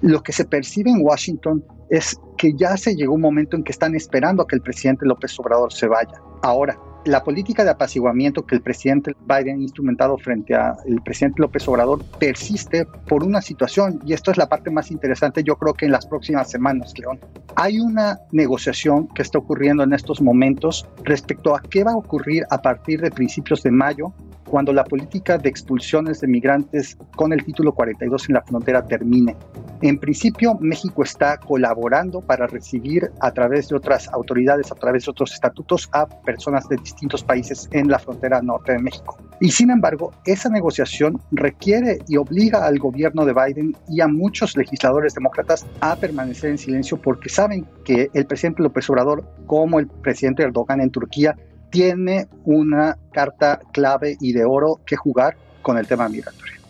Lo 0.00 0.22
que 0.22 0.32
se 0.32 0.44
percibe 0.44 0.90
en 0.90 1.00
Washington 1.02 1.64
es 1.90 2.18
que 2.36 2.52
ya 2.56 2.76
se 2.76 2.94
llegó 2.94 3.14
un 3.14 3.20
momento 3.20 3.56
en 3.56 3.64
que 3.64 3.72
están 3.72 3.94
esperando 3.96 4.42
a 4.42 4.46
que 4.46 4.56
el 4.56 4.62
presidente 4.62 5.04
López 5.06 5.38
Obrador 5.40 5.72
se 5.72 5.88
vaya. 5.88 6.22
Ahora, 6.42 6.78
la 7.04 7.22
política 7.22 7.64
de 7.64 7.70
apaciguamiento 7.70 8.44
que 8.44 8.54
el 8.54 8.60
presidente 8.60 9.14
Biden 9.26 9.58
ha 9.58 9.62
instrumentado 9.62 10.18
frente 10.18 10.54
al 10.54 11.02
presidente 11.04 11.40
López 11.40 11.66
Obrador 11.68 12.04
persiste 12.18 12.86
por 13.08 13.24
una 13.24 13.40
situación, 13.40 14.00
y 14.04 14.12
esto 14.12 14.30
es 14.30 14.36
la 14.36 14.48
parte 14.48 14.70
más 14.70 14.90
interesante, 14.90 15.42
yo 15.42 15.56
creo 15.56 15.74
que 15.74 15.86
en 15.86 15.92
las 15.92 16.06
próximas 16.06 16.50
semanas, 16.50 16.92
León. 16.98 17.18
Hay 17.56 17.80
una 17.80 18.18
negociación 18.32 19.08
que 19.08 19.22
está 19.22 19.38
ocurriendo 19.38 19.82
en 19.82 19.92
estos 19.92 20.20
momentos 20.20 20.86
respecto 21.04 21.54
a 21.56 21.62
qué 21.62 21.84
va 21.84 21.92
a 21.92 21.96
ocurrir 21.96 22.44
a 22.50 22.60
partir 22.60 23.00
de 23.00 23.10
principios 23.10 23.62
de 23.62 23.70
mayo 23.70 24.12
cuando 24.48 24.72
la 24.72 24.84
política 24.84 25.38
de 25.38 25.48
expulsiones 25.48 26.20
de 26.20 26.26
migrantes 26.26 26.96
con 27.16 27.32
el 27.32 27.44
título 27.44 27.72
42 27.72 28.28
en 28.28 28.34
la 28.34 28.42
frontera 28.42 28.84
termine. 28.84 29.36
En 29.82 29.98
principio, 29.98 30.56
México 30.60 31.04
está 31.04 31.38
colaborando 31.38 32.20
para 32.20 32.46
recibir 32.46 33.12
a 33.20 33.30
través 33.30 33.68
de 33.68 33.76
otras 33.76 34.08
autoridades, 34.08 34.72
a 34.72 34.74
través 34.74 35.04
de 35.04 35.12
otros 35.12 35.32
estatutos, 35.32 35.88
a 35.92 36.06
personas 36.06 36.68
de 36.68 36.76
distintos 36.76 37.22
países 37.22 37.68
en 37.72 37.88
la 37.88 37.98
frontera 37.98 38.42
norte 38.42 38.72
de 38.72 38.78
México. 38.80 39.16
Y 39.40 39.50
sin 39.50 39.70
embargo, 39.70 40.12
esa 40.24 40.48
negociación 40.48 41.20
requiere 41.30 41.98
y 42.08 42.16
obliga 42.16 42.66
al 42.66 42.78
gobierno 42.78 43.24
de 43.24 43.32
Biden 43.32 43.76
y 43.88 44.00
a 44.00 44.08
muchos 44.08 44.56
legisladores 44.56 45.14
demócratas 45.14 45.64
a 45.80 45.94
permanecer 45.94 46.50
en 46.50 46.58
silencio 46.58 47.00
porque 47.00 47.28
saben 47.28 47.64
que 47.84 48.10
el 48.14 48.26
presidente 48.26 48.62
López 48.62 48.90
Obrador, 48.90 49.24
como 49.46 49.78
el 49.78 49.86
presidente 49.86 50.42
Erdogan 50.42 50.80
en 50.80 50.90
Turquía, 50.90 51.36
tiene 51.70 52.28
una 52.44 52.98
carta 53.12 53.60
clave 53.72 54.16
y 54.20 54.32
de 54.32 54.44
oro 54.44 54.80
que 54.86 54.96
jugar 54.96 55.36
con 55.62 55.78
el 55.78 55.86
tema 55.86 56.08
migratorio. 56.08 56.60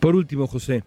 Por 0.00 0.16
último, 0.16 0.46
José, 0.46 0.82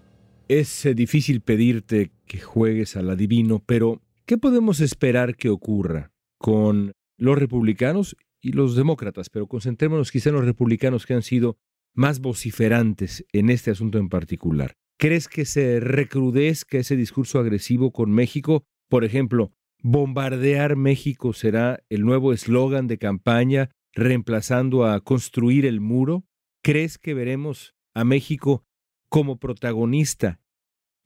es 0.48 0.86
eh, 0.86 0.94
difícil 0.94 1.42
pedirte 1.42 2.12
que 2.26 2.40
juegues 2.40 2.96
al 2.96 3.10
adivino, 3.10 3.64
pero 3.66 4.02
¿qué 4.26 4.38
podemos 4.38 4.80
esperar 4.82 5.36
que 5.36 5.50
ocurra 5.50 6.12
con 6.38 6.94
los 7.18 7.38
republicanos 7.38 8.16
y 8.42 8.52
los 8.52 8.76
demócratas? 8.76 9.30
Pero 9.30 9.48
concentrémonos 9.48 10.12
quizá 10.12 10.30
en 10.30 10.36
los 10.36 10.46
republicanos 10.46 11.06
que 11.06 11.14
han 11.14 11.24
sido 11.24 11.58
más 11.94 12.20
vociferantes 12.20 13.26
en 13.32 13.50
este 13.50 13.72
asunto 13.72 13.98
en 13.98 14.10
particular. 14.10 14.74
¿Crees 14.98 15.28
que 15.28 15.46
se 15.46 15.80
recrudezca 15.80 16.78
ese 16.78 16.96
discurso 16.96 17.40
agresivo 17.40 17.92
con 17.92 18.12
México? 18.12 18.66
Por 18.90 19.04
ejemplo, 19.04 19.52
¿bombardear 19.82 20.76
México 20.76 21.34
será 21.34 21.84
el 21.90 22.02
nuevo 22.02 22.34
eslogan 22.34 22.88
de 22.88 22.98
campaña 22.98 23.70
reemplazando 23.94 24.86
a 24.86 25.00
construir 25.02 25.66
el 25.66 25.80
muro? 25.80 26.26
¿Crees 26.64 26.98
que 26.98 27.14
veremos 27.14 27.74
a 27.94 28.04
México 28.04 28.64
como 29.10 29.38
protagonista 29.38 30.40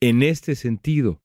en 0.02 0.24
este 0.24 0.56
sentido 0.56 1.22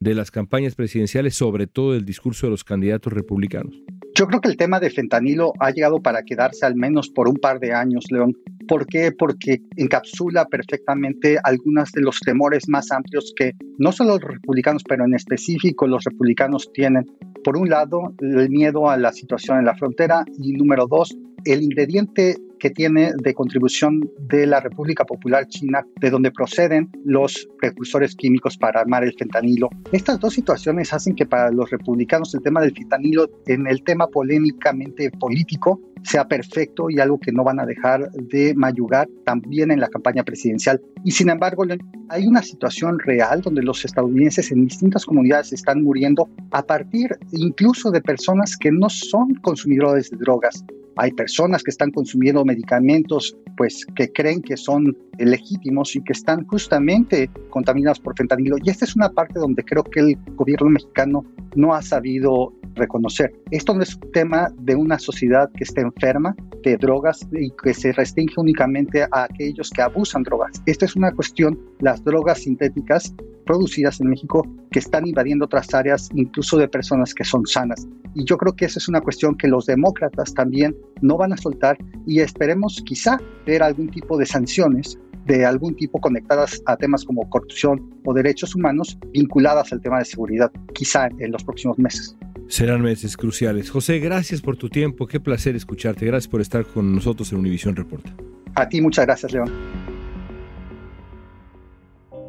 de 0.00 0.14
las 0.14 0.30
campañas 0.30 0.74
presidenciales, 0.74 1.34
sobre 1.34 1.66
todo 1.66 1.94
el 1.94 2.04
discurso 2.04 2.46
de 2.46 2.50
los 2.50 2.64
candidatos 2.64 3.12
republicanos? 3.12 3.74
Yo 4.20 4.26
creo 4.26 4.42
que 4.42 4.50
el 4.50 4.58
tema 4.58 4.78
de 4.78 4.90
fentanilo 4.90 5.54
ha 5.60 5.70
llegado 5.70 6.02
para 6.02 6.22
quedarse 6.22 6.66
al 6.66 6.74
menos 6.74 7.08
por 7.08 7.26
un 7.26 7.36
par 7.36 7.58
de 7.58 7.72
años, 7.72 8.04
León. 8.10 8.36
¿Por 8.68 8.86
qué? 8.86 9.12
Porque 9.12 9.62
encapsula 9.76 10.44
perfectamente 10.44 11.38
algunos 11.42 11.90
de 11.92 12.02
los 12.02 12.20
temores 12.20 12.68
más 12.68 12.90
amplios 12.90 13.32
que 13.34 13.52
no 13.78 13.92
solo 13.92 14.18
los 14.18 14.34
republicanos, 14.34 14.84
pero 14.86 15.06
en 15.06 15.14
específico 15.14 15.86
los 15.86 16.04
republicanos 16.04 16.70
tienen. 16.74 17.06
Por 17.42 17.56
un 17.56 17.70
lado, 17.70 18.14
el 18.18 18.50
miedo 18.50 18.90
a 18.90 18.98
la 18.98 19.10
situación 19.10 19.58
en 19.58 19.64
la 19.64 19.74
frontera 19.74 20.22
y 20.36 20.52
número 20.52 20.86
dos, 20.86 21.16
el 21.46 21.62
ingrediente 21.62 22.36
que 22.60 22.70
tiene 22.70 23.12
de 23.16 23.34
contribución 23.34 24.00
de 24.28 24.46
la 24.46 24.60
República 24.60 25.04
Popular 25.04 25.46
China, 25.48 25.84
de 26.00 26.10
donde 26.10 26.30
proceden 26.30 26.88
los 27.04 27.48
precursores 27.58 28.14
químicos 28.14 28.56
para 28.56 28.80
armar 28.80 29.02
el 29.02 29.14
fentanilo. 29.14 29.68
Estas 29.90 30.20
dos 30.20 30.34
situaciones 30.34 30.92
hacen 30.92 31.16
que 31.16 31.26
para 31.26 31.50
los 31.50 31.70
republicanos 31.70 32.34
el 32.34 32.42
tema 32.42 32.60
del 32.60 32.72
fentanilo, 32.72 33.28
en 33.46 33.66
el 33.66 33.82
tema 33.82 34.06
polémicamente 34.06 35.10
político, 35.18 35.80
sea 36.02 36.26
perfecto 36.26 36.88
y 36.88 36.98
algo 36.98 37.18
que 37.18 37.32
no 37.32 37.44
van 37.44 37.60
a 37.60 37.66
dejar 37.66 38.10
de 38.12 38.54
mayugar 38.54 39.08
también 39.24 39.70
en 39.70 39.80
la 39.80 39.88
campaña 39.88 40.22
presidencial. 40.22 40.80
Y 41.04 41.10
sin 41.10 41.30
embargo, 41.30 41.64
hay 42.10 42.26
una 42.26 42.42
situación 42.42 42.98
real 42.98 43.40
donde 43.40 43.62
los 43.62 43.84
estadounidenses 43.84 44.50
en 44.50 44.66
distintas 44.66 45.06
comunidades 45.06 45.52
están 45.52 45.82
muriendo 45.82 46.28
a 46.50 46.62
partir 46.62 47.16
incluso 47.30 47.90
de 47.92 48.00
personas 48.00 48.56
que 48.56 48.72
no 48.72 48.90
son 48.90 49.34
consumidores 49.36 50.10
de 50.10 50.16
drogas, 50.16 50.64
hay 50.96 51.12
personas 51.12 51.62
que 51.62 51.70
están 51.70 51.92
consumiendo 51.92 52.44
medicamentos 52.44 53.36
pues 53.56 53.86
que 53.94 54.10
creen 54.12 54.42
que 54.42 54.56
son 54.56 54.96
legítimos 55.18 55.94
y 55.96 56.02
que 56.02 56.12
están 56.12 56.46
justamente 56.46 57.30
contaminados 57.50 58.00
por 58.00 58.16
fentanilo. 58.16 58.56
Y 58.62 58.70
esta 58.70 58.84
es 58.84 58.96
una 58.96 59.10
parte 59.10 59.38
donde 59.38 59.62
creo 59.64 59.84
que 59.84 60.00
el 60.00 60.18
gobierno 60.34 60.70
mexicano 60.70 61.24
no 61.56 61.74
ha 61.74 61.82
sabido 61.82 62.52
reconocer. 62.74 63.32
Esto 63.50 63.74
no 63.74 63.82
es 63.82 63.96
un 63.96 64.12
tema 64.12 64.52
de 64.60 64.74
una 64.74 64.98
sociedad 64.98 65.50
que 65.56 65.64
esté 65.64 65.82
enferma 65.82 66.34
de 66.62 66.76
drogas 66.76 67.26
y 67.32 67.50
que 67.62 67.74
se 67.74 67.92
restringe 67.92 68.34
únicamente 68.36 69.02
a 69.02 69.24
aquellos 69.24 69.70
que 69.70 69.82
abusan 69.82 70.22
drogas. 70.22 70.62
Esta 70.66 70.84
es 70.84 70.96
una 70.96 71.12
cuestión, 71.12 71.58
las 72.00 72.04
drogas 72.04 72.42
sintéticas 72.42 73.14
producidas 73.46 74.00
en 74.00 74.10
México 74.10 74.46
que 74.70 74.78
están 74.78 75.06
invadiendo 75.06 75.44
otras 75.44 75.72
áreas, 75.74 76.08
incluso 76.14 76.56
de 76.56 76.68
personas 76.68 77.14
que 77.14 77.24
son 77.24 77.46
sanas. 77.46 77.86
Y 78.14 78.24
yo 78.24 78.36
creo 78.36 78.54
que 78.54 78.66
esa 78.66 78.78
es 78.78 78.88
una 78.88 79.00
cuestión 79.00 79.36
que 79.36 79.48
los 79.48 79.66
demócratas 79.66 80.34
también 80.34 80.76
no 81.00 81.16
van 81.16 81.32
a 81.32 81.36
soltar 81.36 81.76
y 82.06 82.20
esperemos 82.20 82.82
quizá 82.84 83.18
ver 83.46 83.62
algún 83.62 83.88
tipo 83.90 84.18
de 84.18 84.26
sanciones 84.26 84.98
de 85.26 85.44
algún 85.44 85.76
tipo 85.76 86.00
conectadas 86.00 86.62
a 86.66 86.76
temas 86.76 87.04
como 87.04 87.28
corrupción 87.28 87.94
o 88.04 88.14
derechos 88.14 88.54
humanos 88.54 88.98
vinculadas 89.12 89.72
al 89.72 89.80
tema 89.80 89.98
de 89.98 90.04
seguridad, 90.06 90.50
quizá 90.74 91.08
en 91.18 91.30
los 91.30 91.44
próximos 91.44 91.78
meses. 91.78 92.16
Serán 92.48 92.82
meses 92.82 93.16
cruciales. 93.16 93.70
José, 93.70 94.00
gracias 94.00 94.40
por 94.40 94.56
tu 94.56 94.68
tiempo. 94.68 95.06
Qué 95.06 95.20
placer 95.20 95.54
escucharte. 95.54 96.06
Gracias 96.06 96.28
por 96.28 96.40
estar 96.40 96.64
con 96.64 96.92
nosotros 96.94 97.30
en 97.32 97.38
Univisión 97.38 97.76
Reporta. 97.76 98.12
A 98.56 98.68
ti 98.68 98.80
muchas 98.80 99.06
gracias, 99.06 99.32
León. 99.32 99.52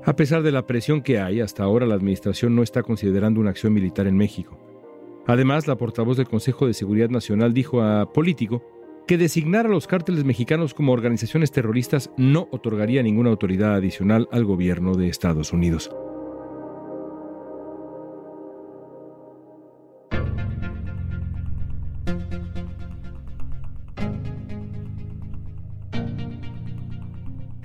A 0.03 0.15
pesar 0.15 0.41
de 0.41 0.51
la 0.51 0.65
presión 0.65 1.01
que 1.03 1.19
hay, 1.19 1.41
hasta 1.41 1.63
ahora 1.63 1.85
la 1.85 1.93
Administración 1.93 2.55
no 2.55 2.63
está 2.63 2.81
considerando 2.81 3.39
una 3.39 3.51
acción 3.51 3.71
militar 3.71 4.07
en 4.07 4.17
México. 4.17 4.57
Además, 5.27 5.67
la 5.67 5.77
portavoz 5.77 6.17
del 6.17 6.27
Consejo 6.27 6.65
de 6.65 6.73
Seguridad 6.73 7.09
Nacional 7.09 7.53
dijo 7.53 7.83
a 7.83 8.11
Político 8.11 8.63
que 9.05 9.19
designar 9.19 9.67
a 9.67 9.69
los 9.69 9.85
cárteles 9.85 10.23
mexicanos 10.23 10.73
como 10.73 10.91
organizaciones 10.91 11.51
terroristas 11.51 12.09
no 12.17 12.47
otorgaría 12.51 13.03
ninguna 13.03 13.29
autoridad 13.29 13.75
adicional 13.75 14.27
al 14.31 14.43
gobierno 14.43 14.95
de 14.95 15.07
Estados 15.07 15.53
Unidos. 15.53 15.91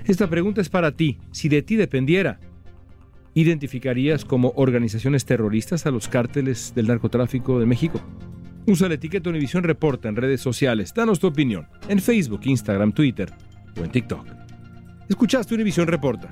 Esta 0.07 0.29
pregunta 0.29 0.61
es 0.61 0.69
para 0.69 0.93
ti. 0.93 1.17
Si 1.31 1.49
de 1.49 1.61
ti 1.61 1.75
dependiera, 1.75 2.39
¿identificarías 3.33 4.23
como 4.23 4.53
organizaciones 4.55 5.25
terroristas 5.25 5.85
a 5.85 5.91
los 5.91 6.07
cárteles 6.07 6.71
del 6.73 6.87
narcotráfico 6.87 7.59
de 7.59 7.65
México? 7.65 7.99
Usa 8.65 8.87
la 8.87 8.93
etiqueta 8.93 9.29
Univisión 9.29 9.63
Reporta 9.63 10.07
en 10.07 10.15
redes 10.15 10.39
sociales. 10.39 10.93
Danos 10.95 11.19
tu 11.19 11.27
opinión 11.27 11.67
en 11.89 11.99
Facebook, 11.99 12.39
Instagram, 12.45 12.93
Twitter 12.93 13.33
o 13.77 13.83
en 13.83 13.91
TikTok. 13.91 14.25
Escuchaste 15.09 15.55
Univisión 15.55 15.87
Reporta. 15.87 16.31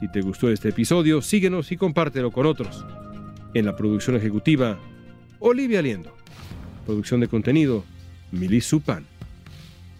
Si 0.00 0.08
te 0.08 0.20
gustó 0.20 0.50
este 0.50 0.70
episodio, 0.70 1.22
síguenos 1.22 1.70
y 1.70 1.76
compártelo 1.76 2.32
con 2.32 2.46
otros. 2.46 2.84
En 3.54 3.64
la 3.64 3.76
producción 3.76 4.16
ejecutiva, 4.16 4.76
Olivia 5.38 5.80
Liendo. 5.82 6.12
Producción 6.84 7.20
de 7.20 7.28
contenido, 7.28 7.84
Milis 8.32 8.66
Supan. 8.66 9.06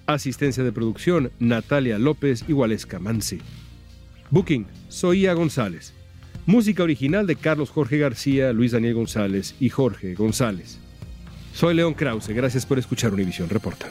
Asistencia 0.07 0.63
de 0.63 0.73
producción, 0.73 1.33
Natalia 1.39 1.99
López 1.99 2.45
y 2.47 2.53
Waleska 2.53 2.99
Mansi. 2.99 3.41
Booking, 4.31 4.67
Soía 4.89 5.33
González. 5.35 5.95
Música 6.47 6.83
original 6.83 7.27
de 7.27 7.37
Carlos 7.37 7.71
Jorge 7.71 7.99
García, 7.99 8.53
Luis 8.53 8.73
Daniel 8.73 8.95
González 8.95 9.55
y 9.61 9.71
Jorge 9.71 10.15
González. 10.15 10.79
Soy 11.55 11.75
León 11.75 11.95
Krause, 11.95 12.29
gracias 12.29 12.67
por 12.67 12.79
escuchar 12.79 13.15
Univisión 13.15 13.49
Reporta. 13.49 13.91